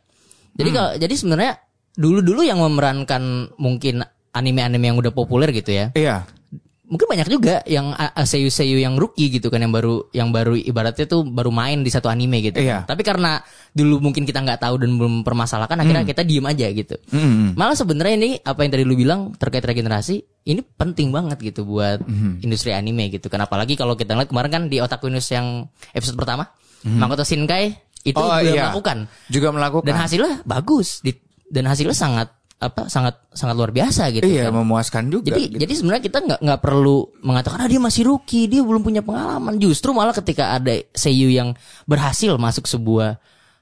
Jadi 0.60 0.70
kalau 0.76 0.92
jadi 1.00 1.14
sebenarnya 1.16 1.52
dulu-dulu 1.96 2.44
yang 2.44 2.60
memerankan 2.60 3.54
mungkin 3.56 4.04
anime-anime 4.36 4.92
yang 4.92 4.98
udah 5.00 5.14
populer 5.16 5.50
gitu 5.56 5.72
ya. 5.72 5.96
Iya. 5.96 6.28
Mungkin 6.90 7.06
banyak 7.06 7.30
juga 7.30 7.62
yang 7.70 7.94
seiyu-seiyu 8.18 8.82
yang 8.82 8.98
rookie 8.98 9.30
gitu 9.30 9.48
kan 9.48 9.62
yang 9.62 9.70
baru 9.70 10.10
yang 10.10 10.34
baru 10.34 10.58
ibaratnya 10.58 11.06
tuh 11.06 11.22
baru 11.22 11.54
main 11.54 11.86
di 11.86 11.94
satu 11.94 12.10
anime 12.10 12.42
gitu. 12.42 12.58
Iya. 12.58 12.90
Tapi 12.90 13.06
karena 13.06 13.38
dulu 13.70 14.02
mungkin 14.02 14.26
kita 14.26 14.42
nggak 14.42 14.58
tahu 14.58 14.82
dan 14.82 14.98
belum 14.98 15.22
permasalahkan 15.22 15.78
akhirnya 15.78 16.02
kita 16.04 16.26
diem 16.26 16.42
aja 16.44 16.66
gitu. 16.74 16.98
Mm-mm. 17.14 17.54
Malah 17.54 17.78
sebenarnya 17.78 18.16
ini 18.18 18.30
apa 18.42 18.66
yang 18.66 18.72
tadi 18.74 18.84
lu 18.84 18.98
bilang 18.98 19.38
terkait 19.38 19.62
regenerasi 19.62 20.18
ini 20.50 20.66
penting 20.66 21.14
banget 21.14 21.38
gitu 21.40 21.62
buat 21.62 22.02
industri 22.42 22.74
anime 22.74 23.14
gitu. 23.14 23.30
Kenapa 23.30 23.54
lagi 23.54 23.78
kalau 23.78 23.94
kita 23.94 24.18
lihat 24.18 24.34
kemarin 24.34 24.50
kan 24.50 24.64
di 24.66 24.82
Otaku 24.82 25.14
News 25.14 25.30
yang 25.30 25.70
episode 25.94 26.18
pertama 26.18 26.50
Makoto 26.82 27.22
Shinkai 27.22 27.76
itu 28.02 28.16
Oh, 28.16 28.32
udah 28.32 28.40
iya. 28.42 28.72
melakukan 28.72 29.12
Juga 29.28 29.52
melakukan. 29.52 29.86
dan 29.86 29.96
hasilnya 30.00 30.34
bagus 30.48 31.04
Di- 31.04 31.20
dan 31.52 31.68
hasilnya 31.68 31.92
sangat 31.94 32.39
apa 32.60 32.92
sangat 32.92 33.16
sangat 33.32 33.56
luar 33.56 33.72
biasa 33.72 34.12
gitu 34.12 34.28
Iya, 34.28 34.52
kan. 34.52 34.60
memuaskan 34.60 35.04
juga. 35.08 35.32
Jadi 35.32 35.44
gitu. 35.48 35.60
jadi 35.64 35.74
sebenarnya 35.80 36.04
kita 36.04 36.18
nggak 36.28 36.40
nggak 36.44 36.60
perlu 36.60 37.08
mengatakan 37.24 37.64
ah 37.64 37.70
dia 37.72 37.80
masih 37.80 38.04
rookie, 38.04 38.52
dia 38.52 38.60
belum 38.60 38.84
punya 38.84 39.00
pengalaman. 39.00 39.56
Justru 39.58 39.96
malah 39.96 40.12
ketika 40.12 40.60
ada 40.60 40.76
seiyu 40.92 41.32
yang 41.32 41.56
berhasil 41.88 42.36
masuk 42.36 42.68
sebuah 42.68 43.16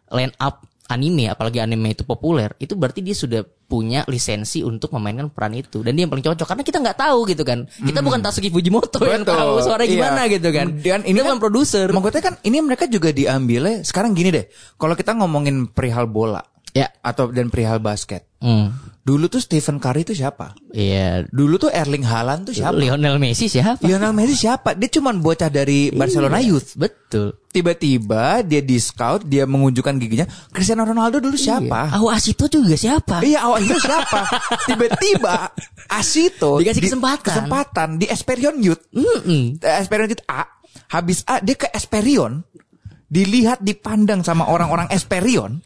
line 0.09 0.33
up 0.41 0.65
anime, 0.89 1.29
apalagi 1.29 1.59
anime 1.61 1.93
itu 1.93 2.07
populer, 2.07 2.55
itu 2.57 2.73
berarti 2.73 3.05
dia 3.05 3.13
sudah 3.13 3.43
punya 3.67 4.07
lisensi 4.07 4.63
untuk 4.63 4.95
memainkan 4.95 5.27
peran 5.27 5.51
itu 5.51 5.83
dan 5.83 5.91
dia 5.93 6.07
yang 6.07 6.11
paling 6.15 6.23
cocok 6.23 6.47
karena 6.47 6.63
kita 6.63 6.77
nggak 6.81 6.97
tahu 6.97 7.19
gitu 7.29 7.43
kan. 7.43 7.67
Kita 7.67 7.99
bukan 8.01 8.23
Tatsuki 8.23 8.49
Fujimoto 8.49 8.97
yang 9.05 9.21
Hmm. 9.21 9.29
Betul, 9.29 9.37
tahu 9.37 9.53
suara 9.61 9.83
iya. 9.85 9.91
gimana 9.93 10.21
gitu 10.25 10.49
kan. 10.49 10.67
Dan 10.79 11.05
ini 11.05 11.19
Kita 11.21 11.35
kan 11.35 11.37
produser. 11.37 11.91
Maksudnya 11.93 12.23
kan 12.23 12.33
ini 12.41 12.57
mereka 12.65 12.89
juga 12.89 13.11
diambilnya 13.13 13.83
sekarang 13.85 14.17
gini 14.17 14.31
deh. 14.33 14.47
Kalau 14.79 14.95
kita 14.95 15.13
ngomongin 15.13 15.67
perihal 15.69 16.07
bola 16.09 16.39
Ya. 16.77 16.87
atau 17.01 17.29
dan 17.29 17.47
perihal 17.47 17.79
basket. 17.79 18.27
Hmm. 18.37 18.69
Dulu 19.01 19.25
tuh 19.27 19.39
Stephen 19.39 19.79
Curry 19.79 20.03
itu 20.03 20.13
siapa? 20.13 20.51
Iya. 20.69 21.25
Dulu 21.25 21.57
tuh 21.57 21.71
Erling 21.71 22.03
Haaland 22.03 22.43
tuh 22.43 22.53
siapa? 22.53 22.75
Lionel 22.75 23.17
Messi 23.17 23.47
siapa? 23.47 23.79
Lionel 23.79 24.11
Messi 24.11 24.35
siapa? 24.37 24.75
Dia 24.75 24.91
cuma 24.91 25.09
bocah 25.11 25.47
dari 25.47 25.89
Barcelona 25.89 26.37
Iya, 26.37 26.51
Youth. 26.51 26.75
Betul. 26.75 27.39
Tiba-tiba 27.47 28.43
dia 28.43 28.59
di 28.59 28.77
scout, 28.77 29.23
dia 29.23 29.43
mengunjukkan 29.43 29.95
giginya. 29.97 30.27
Cristiano 30.49 30.83
Ronaldo 30.83 31.17
dulu 31.17 31.33
siapa? 31.33 31.89
Awu 31.89 32.11
Asito 32.11 32.45
juga 32.45 32.75
siapa? 32.75 33.23
Iya 33.23 33.47
awal 33.47 33.63
itu 33.63 33.79
siapa? 33.79 34.27
Tiba-tiba 34.67 35.55
Asito 35.87 36.59
Dikasih 36.59 36.77
di- 36.77 36.87
kesempatan. 36.91 37.23
kesempatan 37.25 37.89
di 37.95 38.05
Esperion 38.05 38.59
Youth. 38.59 38.85
Mm-mm. 38.91 39.57
Eh, 39.57 39.75
Esperion 39.79 40.11
Youth 40.11 40.27
A. 40.27 40.45
Habis 40.89 41.23
A 41.23 41.39
dia 41.39 41.55
ke 41.55 41.71
Esperion. 41.71 42.43
Dilihat 43.07 43.63
dipandang 43.63 44.19
sama 44.19 44.45
orang-orang 44.45 44.91
Esperion. 44.91 45.63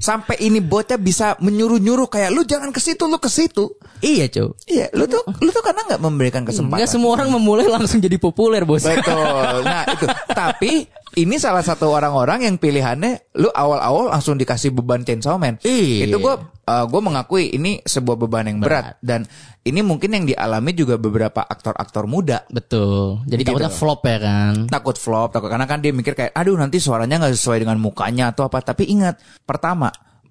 Sampai 0.00 0.40
ini 0.40 0.64
bocah 0.64 0.96
bisa 0.96 1.36
menyuruh-nyuruh 1.44 2.08
kayak 2.08 2.32
lu 2.32 2.40
jangan 2.48 2.72
ke 2.72 2.80
situ, 2.80 3.04
lu 3.04 3.20
ke 3.20 3.28
situ. 3.28 3.76
Iya, 4.00 4.32
Cow. 4.32 4.56
Iya, 4.64 4.88
lu 4.96 5.04
tuh 5.04 5.20
lu 5.44 5.50
tuh 5.52 5.60
karena 5.60 5.84
nggak 5.84 6.00
memberikan 6.00 6.42
kesempatan. 6.48 6.80
Enggak 6.80 6.92
semua 6.92 7.10
orang 7.12 7.28
memulai 7.28 7.68
langsung 7.68 8.00
jadi 8.00 8.16
populer, 8.16 8.64
Bos. 8.64 8.88
Betul. 8.88 9.60
Nah 9.66 9.84
itu. 9.92 10.06
Tapi 10.32 10.88
ini 11.16 11.40
salah 11.40 11.64
satu 11.64 11.88
orang-orang 11.88 12.44
yang 12.44 12.56
pilihannya 12.60 13.32
lu 13.40 13.48
awal-awal 13.48 14.12
langsung 14.12 14.36
dikasih 14.36 14.74
beban 14.76 15.06
Chainsaw 15.06 15.40
Man. 15.40 15.56
Iya. 15.64 16.10
Itu 16.10 16.20
gue 16.20 16.34
gue 16.68 17.00
mengakui 17.00 17.48
ini 17.56 17.80
sebuah 17.80 18.16
beban 18.20 18.44
yang 18.44 18.60
berat 18.60 19.00
dan 19.00 19.24
ini 19.64 19.80
mungkin 19.80 20.12
yang 20.12 20.24
dialami 20.28 20.76
juga 20.76 21.00
beberapa 21.00 21.40
aktor-aktor 21.40 22.04
muda. 22.04 22.44
Betul. 22.52 23.24
Jadi 23.24 23.40
Gitu. 23.40 23.48
takutnya 23.56 23.72
flop 23.72 24.00
ya 24.04 24.18
kan. 24.20 24.52
Takut 24.68 24.96
flop, 25.00 25.32
takut 25.32 25.48
karena 25.48 25.64
kan 25.64 25.80
dia 25.80 25.92
mikir 25.96 26.12
kayak 26.12 26.36
aduh 26.36 26.56
nanti 26.60 26.76
suaranya 26.76 27.24
nggak 27.24 27.36
sesuai 27.36 27.64
dengan 27.64 27.80
mukanya 27.80 28.36
atau 28.36 28.44
apa. 28.48 28.60
Tapi 28.60 28.84
ingat, 28.92 29.16
pertama 29.48 29.88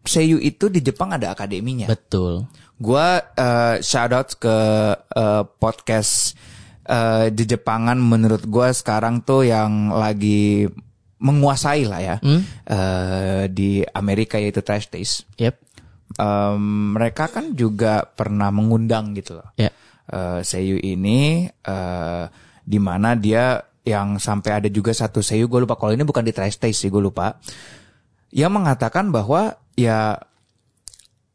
Seiyu 0.08 0.40
itu 0.40 0.72
di 0.72 0.80
Jepang 0.80 1.12
ada 1.12 1.34
akademinya. 1.36 1.90
Betul. 1.92 2.48
Gua 2.80 3.20
eh, 3.34 3.76
shout 3.82 4.14
out 4.14 4.30
ke 4.38 4.56
eh, 4.96 5.44
podcast 5.60 6.38
eh, 6.88 7.28
di 7.36 7.44
Jepangan 7.44 8.00
menurut 8.00 8.48
gua 8.48 8.72
sekarang 8.72 9.22
tuh 9.28 9.44
yang 9.44 9.92
lagi 9.92 10.66
menguasai 11.18 11.84
lah 11.90 12.02
ya 12.02 12.16
eh, 12.70 13.44
di 13.50 13.82
Amerika 13.84 14.38
yaitu 14.40 14.64
Trash 14.64 14.90
Taste. 14.90 15.26
Yep. 15.38 15.56
Em, 16.18 16.96
mereka 16.96 17.28
kan 17.28 17.54
juga 17.54 18.08
pernah 18.08 18.50
mengundang 18.50 19.12
gitu 19.18 19.38
loh. 19.38 19.50
Ya. 19.60 19.70
Eh, 20.08 20.40
Seiyu 20.42 20.80
ini 20.80 21.50
eh, 21.52 22.24
di 22.64 22.80
mana 22.80 23.14
dia 23.18 23.60
yang 23.88 24.20
sampai 24.20 24.64
ada 24.64 24.70
juga 24.72 24.92
satu 24.92 25.24
Seiyu 25.24 25.48
gue 25.48 25.64
lupa 25.64 25.80
kalau 25.80 25.96
ini 25.96 26.04
bukan 26.04 26.24
di 26.24 26.36
Trash 26.36 26.60
Taste 26.60 26.88
sih 26.88 26.92
gue 26.92 27.02
lupa. 27.02 27.40
Yang 28.32 28.52
mengatakan 28.54 29.10
bahwa 29.12 29.56
ya 29.80 30.20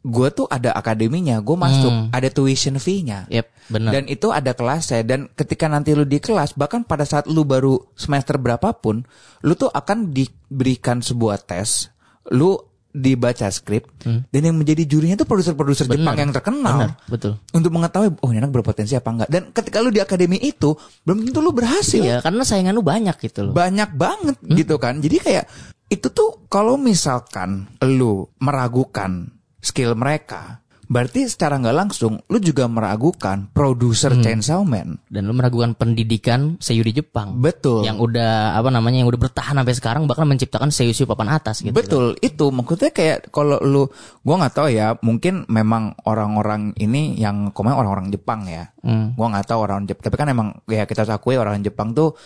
gue 0.03 0.29
tuh 0.35 0.51
ada 0.51 0.75
akademinya, 0.75 1.39
gue 1.39 1.55
masuk, 1.55 2.11
ada 2.11 2.29
tuition 2.29 2.75
fee-nya. 2.83 3.31
Yep, 3.31 3.47
benar. 3.71 3.91
Dan 3.95 4.03
itu 4.11 4.35
ada 4.35 4.51
kelasnya 4.51 5.07
dan 5.07 5.31
ketika 5.31 5.71
nanti 5.71 5.95
lu 5.95 6.03
di 6.03 6.19
kelas 6.19 6.59
bahkan 6.59 6.83
pada 6.83 7.07
saat 7.07 7.31
lu 7.31 7.47
baru 7.47 7.79
semester 7.95 8.35
berapapun, 8.37 9.07
lu 9.47 9.55
tuh 9.55 9.71
akan 9.71 10.11
diberikan 10.11 10.99
sebuah 10.99 11.47
tes, 11.47 11.95
lu 12.35 12.59
dibaca 12.93 13.49
skrip 13.49 13.89
dan 14.05 14.43
yang 14.45 14.53
menjadi 14.53 14.85
jurinya 14.85 15.17
tuh 15.17 15.25
produser-produser 15.25 15.89
Jepang 15.89 16.13
yang 16.13 16.29
terkenal 16.29 16.77
Benar, 16.77 16.93
betul. 17.09 17.33
untuk 17.57 17.73
mengetahui 17.73 18.21
oh 18.21 18.29
ini 18.29 18.45
anak 18.45 18.53
berpotensi 18.53 18.93
apa 18.93 19.09
enggak. 19.09 19.29
Dan 19.33 19.43
ketika 19.49 19.81
lu 19.81 19.89
di 19.89 20.05
akademi 20.05 20.37
itu 20.37 20.77
belum 21.09 21.25
tentu 21.25 21.41
lu 21.41 21.57
berhasil. 21.57 22.05
Iya, 22.05 22.21
karena 22.21 22.45
saingan 22.45 22.77
lu 22.77 22.85
banyak 22.85 23.17
gitu 23.17 23.49
loh. 23.49 23.57
Banyak 23.57 23.97
banget 23.97 24.37
gitu 24.45 24.77
kan. 24.77 25.01
Jadi 25.01 25.17
kayak 25.25 25.49
itu 25.89 26.09
tuh 26.13 26.45
kalau 26.53 26.77
misalkan 26.77 27.65
lu 27.81 28.29
meragukan 28.45 29.41
skill 29.63 29.95
mereka, 29.95 30.61
berarti 30.91 31.25
secara 31.25 31.57
nggak 31.57 31.73
langsung 31.73 32.21
lu 32.29 32.37
juga 32.43 32.69
meragukan 32.69 33.49
produser 33.55 34.13
Chainsaw 34.19 34.61
Man. 34.67 35.01
Dan 35.09 35.31
lu 35.31 35.33
meragukan 35.33 35.73
pendidikan 35.73 36.61
seiyu 36.61 36.85
di 36.85 36.99
Jepang. 37.01 37.39
Betul. 37.41 37.87
Yang 37.87 38.13
udah 38.13 38.59
apa 38.59 38.69
namanya 38.69 39.01
yang 39.01 39.09
udah 39.09 39.23
bertahan 39.23 39.57
sampai 39.57 39.73
sekarang 39.79 40.03
bahkan 40.05 40.27
menciptakan 40.27 40.69
seiyu 40.69 40.93
papan 41.07 41.33
atas 41.33 41.63
gitu. 41.63 41.73
Betul, 41.73 42.19
itu 42.21 42.51
maksudnya 42.51 42.91
kayak 42.93 43.33
kalau 43.33 43.57
lu 43.63 43.89
gua 44.27 44.45
nggak 44.45 44.53
tahu 44.53 44.69
ya, 44.69 44.99
mungkin 45.01 45.47
memang 45.47 45.97
orang-orang 46.05 46.77
ini 46.77 47.17
yang 47.17 47.55
komen 47.55 47.73
orang-orang 47.73 48.13
Jepang 48.13 48.45
ya. 48.51 48.69
Hmm. 48.85 49.15
Gua 49.15 49.33
nggak 49.33 49.49
tahu 49.49 49.65
orang 49.65 49.87
Jepang, 49.89 50.11
tapi 50.11 50.17
kan 50.19 50.29
emang 50.29 50.49
ya 50.69 50.85
kita 50.85 51.07
akui 51.09 51.39
orang 51.39 51.63
Jepang 51.63 51.95
tuh 51.95 52.19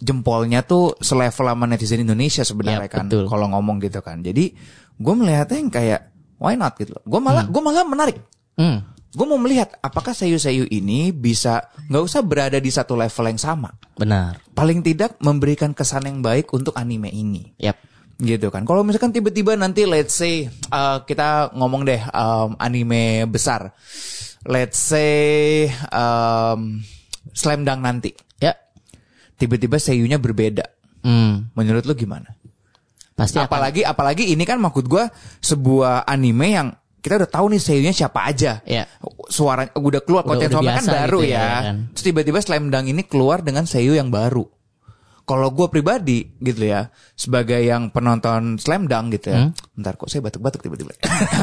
jempolnya 0.00 0.64
tuh 0.64 0.96
selevel 1.04 1.52
sama 1.52 1.68
netizen 1.68 2.00
Indonesia 2.00 2.40
sebenarnya 2.40 2.88
Ya, 2.88 2.92
kan 2.92 3.06
kalau 3.12 3.46
ngomong 3.52 3.76
gitu 3.84 4.00
kan. 4.00 4.24
Jadi 4.24 4.56
gue 4.96 5.14
melihatnya 5.14 5.58
yang 5.60 5.68
kayak 5.68 6.15
why 6.36 6.54
not 6.54 6.76
gitu 6.76 6.96
loh. 6.96 7.04
Gue 7.04 7.20
malah 7.20 7.44
gua 7.48 7.62
malah 7.64 7.84
menarik. 7.84 8.18
Hmm. 8.56 8.84
Gue 9.16 9.24
mau 9.24 9.40
melihat 9.40 9.72
apakah 9.80 10.12
sayu-sayu 10.12 10.68
ini 10.68 11.08
bisa 11.08 11.72
nggak 11.88 12.04
usah 12.04 12.20
berada 12.20 12.60
di 12.60 12.68
satu 12.68 12.92
level 12.92 13.32
yang 13.32 13.40
sama. 13.40 13.72
Benar. 13.96 14.36
Paling 14.52 14.84
tidak 14.84 15.16
memberikan 15.24 15.72
kesan 15.72 16.04
yang 16.04 16.20
baik 16.20 16.52
untuk 16.52 16.76
anime 16.76 17.08
ini 17.08 17.56
Yap. 17.56 17.80
gitu 18.20 18.52
kan. 18.52 18.68
Kalau 18.68 18.84
misalkan 18.84 19.16
tiba-tiba 19.16 19.56
nanti 19.56 19.88
let's 19.88 20.12
say 20.12 20.52
uh, 20.68 21.00
kita 21.08 21.56
ngomong 21.56 21.88
deh 21.88 22.00
um, 22.12 22.60
anime 22.60 23.24
besar, 23.24 23.72
let's 24.44 24.76
say 24.76 25.64
um, 25.88 26.84
Slam 27.32 27.64
Dunk 27.64 27.80
nanti, 27.80 28.12
Ya. 28.36 28.52
tiba-tiba 29.40 29.80
seiyunya 29.80 30.20
berbeda. 30.20 30.68
Hmm. 31.00 31.48
Menurut 31.56 31.88
lu 31.88 31.96
gimana? 31.96 32.36
Pasti 33.16 33.40
akan 33.40 33.48
apalagi 33.48 33.80
apalagi 33.80 34.24
ini 34.28 34.44
kan 34.44 34.60
maksud 34.60 34.84
gua 34.92 35.08
sebuah 35.40 36.04
anime 36.04 36.46
yang 36.52 36.68
kita 37.00 37.22
udah 37.22 37.30
tahu 37.32 37.46
nih 37.54 37.60
seiyunya 37.62 37.94
siapa 37.96 38.28
aja. 38.28 38.60
Iya. 38.68 38.84
Suara 39.32 39.64
udah 39.72 40.04
keluar 40.04 40.26
Udah- 40.26 40.36
konten 40.36 40.52
suara 40.52 40.76
kan 40.76 40.84
baru 40.84 41.18
gitu 41.24 41.32
ya, 41.32 41.40
ya. 41.40 41.48
kan. 41.48 41.76
Terus 41.96 42.04
tiba-tiba 42.12 42.38
Slam 42.44 42.68
Dunk 42.68 42.86
ini 42.92 43.02
keluar 43.08 43.40
dengan 43.40 43.64
seiyu 43.64 43.96
yang 43.96 44.12
baru. 44.12 44.44
Kalau 45.26 45.50
gua 45.50 45.66
pribadi 45.66 46.22
gitu 46.38 46.70
ya, 46.70 46.86
sebagai 47.18 47.58
yang 47.58 47.90
penonton 47.90 48.62
Slam 48.62 48.86
Dunk 48.86 49.16
gitu 49.18 49.34
ya. 49.34 49.50
Bentar 49.74 49.98
kok 49.98 50.06
saya 50.06 50.22
batuk-batuk 50.22 50.62
tiba-tiba. 50.62 50.94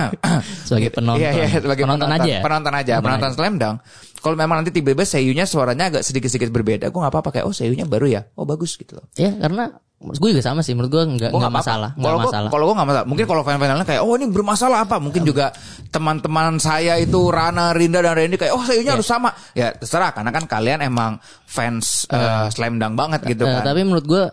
sebagai 0.67 0.93
penonton. 0.93 1.19
Iya, 1.19 1.31
iya, 1.35 1.47
sebagai 1.59 1.83
penonton, 1.83 2.07
aja. 2.07 2.23
ya? 2.23 2.39
Penonton 2.39 2.73
aja, 2.79 2.93
penonton 3.03 3.31
Slam 3.35 3.55
Dunk. 3.59 3.75
Kalau 4.23 4.35
memang 4.39 4.63
nanti 4.63 4.71
tiba-tiba 4.71 5.03
seiyunya 5.03 5.43
suaranya 5.43 5.91
agak 5.91 6.03
sedikit-sedikit 6.07 6.47
berbeda, 6.47 6.87
gue 6.87 6.99
nggak 7.01 7.11
apa-apa 7.11 7.29
kayak 7.35 7.45
oh 7.49 7.51
seiyunya 7.51 7.83
baru 7.83 8.07
ya, 8.07 8.21
oh 8.39 8.47
bagus 8.47 8.79
gitu 8.79 8.95
loh. 8.99 9.11
Ya, 9.19 9.35
karena 9.35 9.75
gue 10.03 10.29
juga 10.35 10.43
sama 10.43 10.59
sih 10.59 10.75
menurut 10.75 10.91
gue 10.91 11.03
nggak 11.15 11.31
Gua 11.31 11.39
nggak 11.39 11.51
nggak 11.51 11.63
masalah, 11.63 11.89
nggak 11.95 12.19
masalah. 12.27 12.49
Kalau 12.51 12.63
gue 12.67 12.75
nggak 12.75 12.89
masalah. 12.91 13.07
Mungkin 13.07 13.25
kalau 13.25 13.41
fan-fannya 13.41 13.85
kayak, 13.87 14.01
oh 14.03 14.13
ini 14.19 14.25
bermasalah 14.27 14.79
apa? 14.83 14.95
Mungkin 14.99 15.23
juga 15.23 15.55
teman-teman 15.89 16.59
saya 16.59 16.99
itu 16.99 17.31
Rana, 17.31 17.71
Rinda 17.71 18.03
dan 18.03 18.19
Randy 18.19 18.35
kayak, 18.35 18.51
oh 18.51 18.63
sayunya 18.67 18.99
harus 18.99 19.07
sama. 19.07 19.31
Ya 19.55 19.71
terserah, 19.71 20.11
karena 20.11 20.35
kan 20.35 20.43
kalian 20.43 20.83
emang 20.83 21.17
fans 21.47 22.03
eh, 22.11 22.47
slam 22.51 22.81
dunk 22.81 22.99
banget 22.99 23.23
gitu 23.23 23.47
Eh, 23.47 23.53
kan. 23.55 23.63
tapi 23.63 23.81
menurut 23.87 24.03
gue 24.03 24.23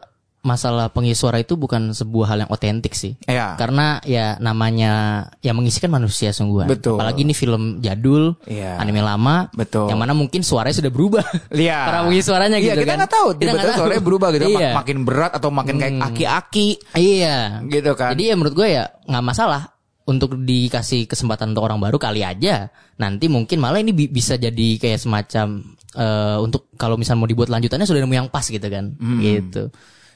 masalah 0.41 0.89
pengisi 0.89 1.21
suara 1.21 1.37
itu 1.37 1.53
bukan 1.53 1.93
sebuah 1.93 2.27
hal 2.33 2.39
yang 2.47 2.51
otentik 2.51 2.97
sih. 2.97 3.13
Iya. 3.29 3.61
Karena 3.61 4.01
ya 4.03 4.41
namanya 4.41 4.93
yang 5.41 5.53
mengisikan 5.53 5.93
manusia 5.93 6.33
sungguhan. 6.33 6.65
Betul. 6.65 6.97
Apalagi 6.97 7.23
ini 7.23 7.37
film 7.37 7.79
jadul, 7.79 8.41
Iya. 8.49 8.81
anime 8.81 9.05
lama, 9.05 9.53
Betul. 9.53 9.93
yang 9.93 10.01
mana 10.01 10.17
mungkin 10.17 10.41
suaranya 10.41 10.81
sudah 10.81 10.89
berubah. 10.89 11.25
Iya. 11.53 11.79
Cara 11.93 11.99
mengisi 12.03 12.25
suaranya 12.25 12.57
Iya, 12.57 12.73
gitu 12.73 12.81
kita 12.83 12.93
kan. 12.93 12.99
nggak 13.05 13.13
tahu. 13.13 13.29
Kita 13.29 13.37
nggak 13.37 13.45
Tiba-tiba 13.53 13.69
tahu. 13.69 13.81
suaranya 13.85 14.05
berubah 14.05 14.29
gitu, 14.33 14.45
Iya. 14.49 14.71
makin 14.73 14.99
berat 15.05 15.33
atau 15.37 15.51
makin 15.53 15.75
kayak 15.77 15.95
aki-aki. 16.03 16.69
Iya. 16.97 17.37
Gitu 17.69 17.93
kan. 17.93 18.11
Jadi 18.17 18.23
ya 18.25 18.35
menurut 18.35 18.55
gue 18.57 18.69
ya 18.71 18.85
nggak 19.05 19.25
masalah 19.25 19.63
untuk 20.09 20.35
dikasih 20.35 21.05
kesempatan 21.05 21.53
untuk 21.53 21.69
orang 21.69 21.79
baru 21.79 22.01
kali 22.01 22.25
aja. 22.25 22.73
Nanti 22.97 23.29
mungkin 23.29 23.61
malah 23.61 23.79
ini 23.79 23.93
bi- 23.93 24.09
bisa 24.09 24.35
jadi 24.35 24.69
kayak 24.77 24.99
semacam 24.99 25.63
eh, 25.91 26.39
untuk 26.39 26.71
kalau 26.75 26.95
misalnya 26.95 27.21
mau 27.21 27.29
dibuat 27.29 27.51
lanjutannya 27.51 27.85
sudah 27.85 28.01
nemu 28.01 28.15
yang 28.17 28.31
pas 28.31 28.47
gitu 28.47 28.63
kan. 28.65 28.97
Hmm. 28.97 29.21
Gitu. 29.21 29.69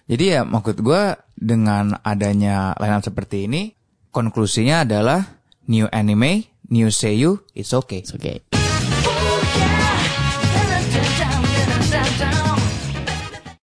Jadi 0.04 0.36
ya 0.36 0.44
maksud 0.44 0.84
gue 0.84 1.16
dengan 1.32 1.96
adanya 2.04 2.76
line 2.76 3.00
seperti 3.00 3.48
ini, 3.48 3.72
konklusinya 4.12 4.84
adalah 4.84 5.40
new 5.64 5.88
anime, 5.88 6.52
new 6.68 6.92
seiyu, 6.92 7.40
it's 7.56 7.72
okay. 7.72 8.04
Oke. 8.04 8.63